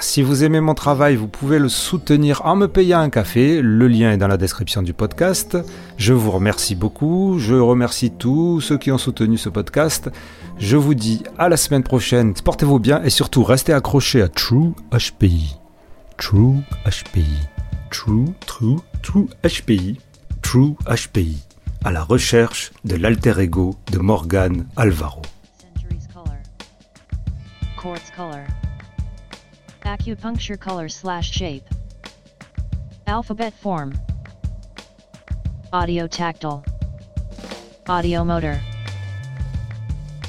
Si 0.00 0.20
vous 0.22 0.42
aimez 0.42 0.60
mon 0.60 0.74
travail, 0.74 1.16
vous 1.16 1.28
pouvez 1.28 1.58
le 1.58 1.68
soutenir 1.68 2.42
en 2.44 2.56
me 2.56 2.66
payant 2.66 3.00
un 3.00 3.10
café. 3.10 3.62
Le 3.62 3.86
lien 3.88 4.12
est 4.12 4.16
dans 4.16 4.26
la 4.28 4.36
description 4.36 4.82
du 4.82 4.92
podcast. 4.92 5.56
Je 5.96 6.12
vous 6.12 6.30
remercie 6.30 6.74
beaucoup. 6.74 7.38
Je 7.38 7.54
remercie 7.54 8.10
tous 8.10 8.60
ceux 8.60 8.78
qui 8.78 8.90
ont 8.90 8.98
soutenu 8.98 9.38
ce 9.38 9.48
podcast. 9.48 10.10
Je 10.58 10.76
vous 10.76 10.94
dis 10.94 11.22
à 11.38 11.48
la 11.48 11.56
semaine 11.56 11.82
prochaine. 11.82 12.34
Portez-vous 12.34 12.78
bien 12.80 13.02
et 13.04 13.10
surtout 13.10 13.44
restez 13.44 13.72
accrochés 13.72 14.22
à 14.22 14.28
True 14.28 14.72
HPI. 14.92 15.56
True 16.18 16.56
HPI. 16.84 17.38
True, 17.90 18.26
True, 18.46 18.78
True 19.02 19.28
HPI. 19.44 19.98
True 20.42 20.74
HPI. 20.86 21.38
À 21.84 21.92
la 21.92 22.02
recherche 22.02 22.72
de 22.84 22.96
l'alter 22.96 23.38
ego 23.40 23.76
de 23.90 23.98
Morgan 23.98 24.66
Alvaro. 24.76 25.22
Acupuncture 29.84 30.58
color 30.58 30.88
slash 30.88 31.30
shape. 31.32 31.64
Alphabet 33.08 33.52
form. 33.52 33.92
Audio 35.72 36.06
tactile. 36.06 36.64
Audio 37.88 38.24
motor. 38.24 38.60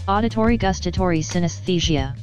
Auditory 0.08 0.58
gustatory 0.58 1.20
synesthesia. 1.20 2.18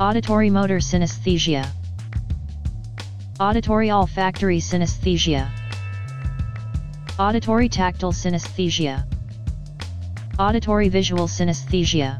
Auditory 0.00 0.48
motor 0.48 0.78
synesthesia. 0.78 1.68
Auditory 3.38 3.90
olfactory 3.90 4.58
synesthesia. 4.58 5.50
Auditory 7.18 7.68
tactile 7.68 8.12
synesthesia. 8.12 9.04
Auditory 10.38 10.88
visual 10.88 11.28
synesthesia. 11.28 12.18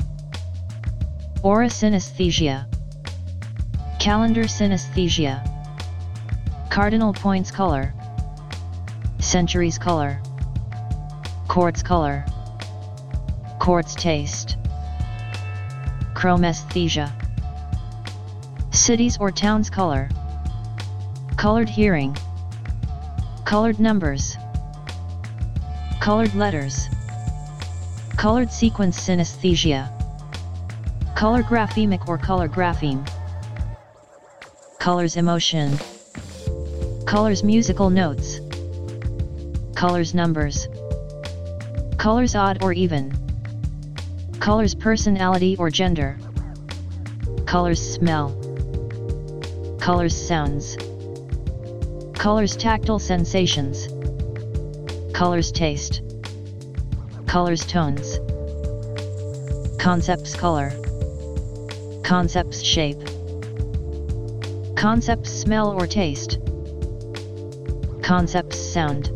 Aura 1.43 1.69
synesthesia. 1.69 2.67
Calendar 4.07 4.45
synesthesia. 4.45 5.43
Cardinal 6.71 7.13
points 7.13 7.51
color. 7.51 7.93
Centuries 9.19 9.79
color. 9.79 10.23
Quartz 11.49 11.83
color. 11.83 12.25
Quartz 13.59 13.97
taste. 13.97 14.59
Chromesthesia. 16.15 17.11
Cities 18.73 19.19
or 19.19 19.33
towns 19.33 19.69
color. 19.69 20.09
Colored 21.37 21.69
hearing. 21.69 22.17
Colored 23.45 23.81
numbers. 23.81 24.37
Colored 25.99 26.33
letters. 26.37 26.89
Colored 28.17 28.53
sequence 28.53 29.01
synesthesia. 29.01 29.91
Color 31.17 31.43
graphemic 31.43 32.07
or 32.07 32.17
color 32.17 32.49
grapheme. 32.49 33.05
Colors 34.87 35.17
emotion. 35.17 35.77
Colors 37.07 37.43
musical 37.43 37.91
notes. 37.91 38.39
Colors 39.75 40.15
numbers. 40.15 40.69
Colors 41.99 42.37
odd 42.37 42.63
or 42.63 42.73
even. 42.73 43.13
Colors 44.39 44.77
personality 44.77 45.57
or 45.59 45.71
gender. 45.71 46.17
Colors 47.47 47.81
smell. 47.95 48.31
Colors 49.81 50.15
sounds. 50.15 50.77
Colors 52.15 52.55
tactile 52.57 53.01
sensations. 53.01 53.89
Colors 55.13 55.51
taste. 55.51 56.01
Colors 57.27 57.67
tones. 57.67 58.21
Concepts 59.81 60.37
color. 60.37 60.71
Concepts 62.05 62.63
shape. 62.63 63.03
Concepts 64.87 65.33
smell 65.33 65.73
or 65.73 65.85
taste. 65.85 66.39
Concepts 68.05 68.57
sound. 68.57 69.11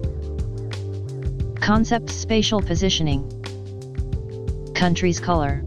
Concepts 1.60 2.12
spatial 2.12 2.60
positioning. 2.60 3.22
Country's 4.74 5.20
color. 5.20 5.64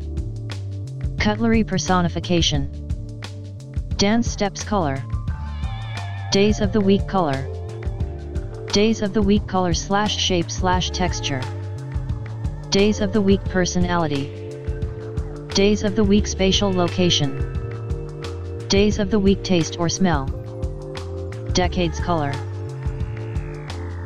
Cutlery 1.22 1.64
personification. 1.64 2.70
Dance 3.96 4.30
steps 4.30 4.62
color. 4.62 5.02
Days 6.34 6.60
of 6.60 6.74
the 6.74 6.82
week 6.82 7.08
color. 7.08 7.48
Days 8.74 9.02
of 9.02 9.14
the 9.14 9.22
week 9.22 9.48
color 9.48 9.74
slash 9.74 10.18
shape 10.18 10.52
slash 10.52 10.90
texture. 10.90 11.42
Days 12.72 13.00
of 13.00 13.14
the 13.14 13.22
week 13.22 13.42
personality. 13.46 14.26
Days 15.54 15.82
of 15.82 15.96
the 15.96 16.04
week 16.04 16.28
spatial 16.28 16.74
location. 16.74 17.63
Days 18.74 18.98
of 18.98 19.12
the 19.12 19.20
week 19.20 19.44
taste 19.44 19.78
or 19.78 19.88
smell. 19.88 20.26
Decades 21.54 22.00
color. 22.00 22.32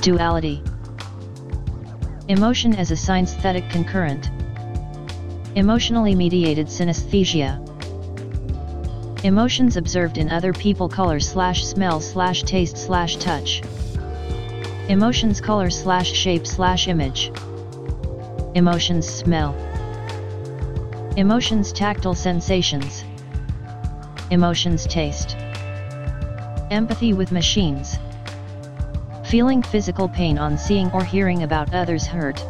Duality. 0.01 0.61
Emotion 2.27 2.75
as 2.75 2.91
a 2.91 2.95
synesthetic 2.95 3.69
concurrent. 3.69 4.29
Emotionally 5.55 6.15
mediated 6.15 6.67
synesthesia. 6.67 7.63
Emotions 9.23 9.77
observed 9.77 10.17
in 10.17 10.29
other 10.29 10.51
people 10.51 10.89
color 10.89 11.21
slash 11.21 11.65
smell 11.65 12.01
slash 12.01 12.43
taste 12.43 12.75
slash 12.75 13.15
touch. 13.15 13.61
Emotions 14.89 15.39
color 15.39 15.69
slash 15.69 16.11
shape 16.11 16.45
slash 16.45 16.89
image. 16.89 17.31
Emotions 18.53 19.07
smell. 19.07 19.55
Emotions 21.15 21.71
tactile 21.71 22.13
sensations. 22.13 23.05
Emotions 24.29 24.85
taste. 24.85 25.37
Empathy 26.69 27.13
with 27.13 27.31
machines. 27.31 27.97
Feeling 29.23 29.63
physical 29.63 30.09
pain 30.09 30.37
on 30.37 30.57
seeing 30.57 30.91
or 30.91 31.01
hearing 31.01 31.43
about 31.43 31.73
others 31.73 32.05
hurt. 32.05 32.45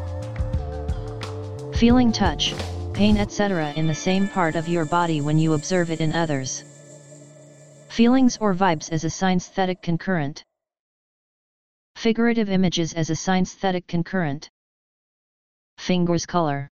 Feeling 1.75 2.11
touch, 2.11 2.55
pain 2.93 3.17
etc. 3.17 3.73
in 3.75 3.85
the 3.85 3.93
same 3.93 4.27
part 4.27 4.55
of 4.55 4.67
your 4.67 4.85
body 4.85 5.21
when 5.21 5.37
you 5.37 5.53
observe 5.53 5.91
it 5.91 6.01
in 6.01 6.13
others. 6.13 6.63
Feelings 7.89 8.39
or 8.41 8.55
vibes 8.55 8.91
as 8.91 9.03
a 9.03 9.07
synesthetic 9.09 9.83
concurrent. 9.83 10.43
Figurative 11.95 12.49
images 12.49 12.93
as 12.93 13.11
a 13.11 13.13
synesthetic 13.13 13.85
concurrent. 13.85 14.49
Fingers 15.77 16.25
color. 16.25 16.71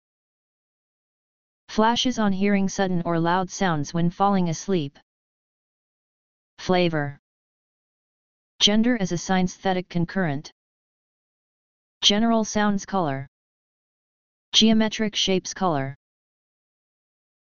Flashes 1.69 2.19
on 2.19 2.33
hearing 2.33 2.69
sudden 2.69 3.03
or 3.05 3.19
loud 3.19 3.51
sounds 3.51 3.95
when 3.95 4.11
falling 4.11 4.49
asleep. 4.49 4.99
Flavor. 6.59 7.19
Gender 8.61 8.97
as 9.01 9.13
a 9.13 9.17
synesthetic 9.17 9.89
concurrent. 9.89 10.53
General 12.03 12.45
sounds 12.45 12.85
color. 12.85 13.29
Geometric 14.53 15.17
shapes 15.17 15.55
color. 15.55 15.97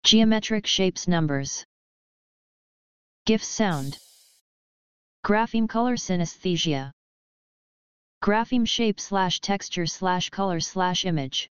Geometric 0.05 0.67
shapes 0.67 1.07
numbers. 1.07 1.65
GIF 3.27 3.43
sound. 3.43 3.99
Grapheme 5.25 5.69
color 5.69 5.97
synesthesia. 5.97 6.93
Grapheme 8.23 8.67
shape 8.67 9.01
slash 9.01 9.41
texture 9.41 9.87
slash 9.87 10.31
color 10.31 10.61
slash 10.61 11.05
image. 11.05 11.49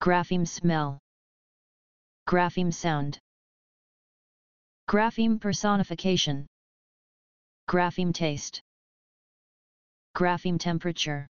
Grapheme 0.00 0.46
smell. 0.46 0.98
Grapheme 2.26 2.72
sound. 2.74 3.20
Grapheme 4.88 5.38
personification. 5.40 6.44
Grapheme 7.68 8.12
taste. 8.12 8.60
Grapheme 10.16 10.58
temperature. 10.58 11.28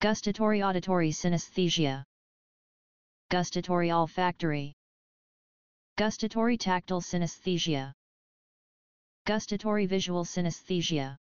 Gustatory 0.00 0.62
auditory 0.62 1.10
synesthesia. 1.10 2.04
Gustatory 3.28 3.90
olfactory. 3.90 4.72
Gustatory 5.96 6.56
tactile 6.56 7.02
synesthesia. 7.02 7.92
Gustatory 9.26 9.84
visual 9.84 10.24
synesthesia. 10.24 11.16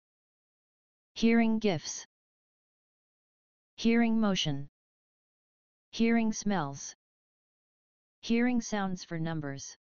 Hearing 1.16 1.58
gifts. 1.58 2.06
Hearing 3.78 4.20
motion. 4.20 4.68
Hearing 5.90 6.32
smells. 6.32 6.94
Hearing 8.24 8.62
sounds 8.62 9.04
for 9.04 9.20
numbers. 9.20 9.76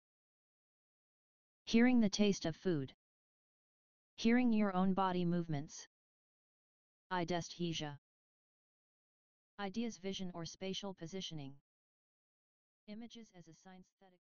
Hearing 1.64 1.98
the 1.98 2.09
taste 2.09 2.44
of 2.44 2.55
food. 2.55 2.94
Hearing 4.14 4.53
your 4.53 4.72
own 4.77 4.94
body 4.94 5.24
movements. 5.24 5.88
Idesthesia. 7.11 7.98
Ideas 9.59 9.98
vision 9.98 10.31
or 10.35 10.44
spatial 10.44 10.94
positioning. 10.94 11.57
Images 12.87 13.27
as 13.35 13.48
a 13.48 13.68
synesthetic 13.68 14.22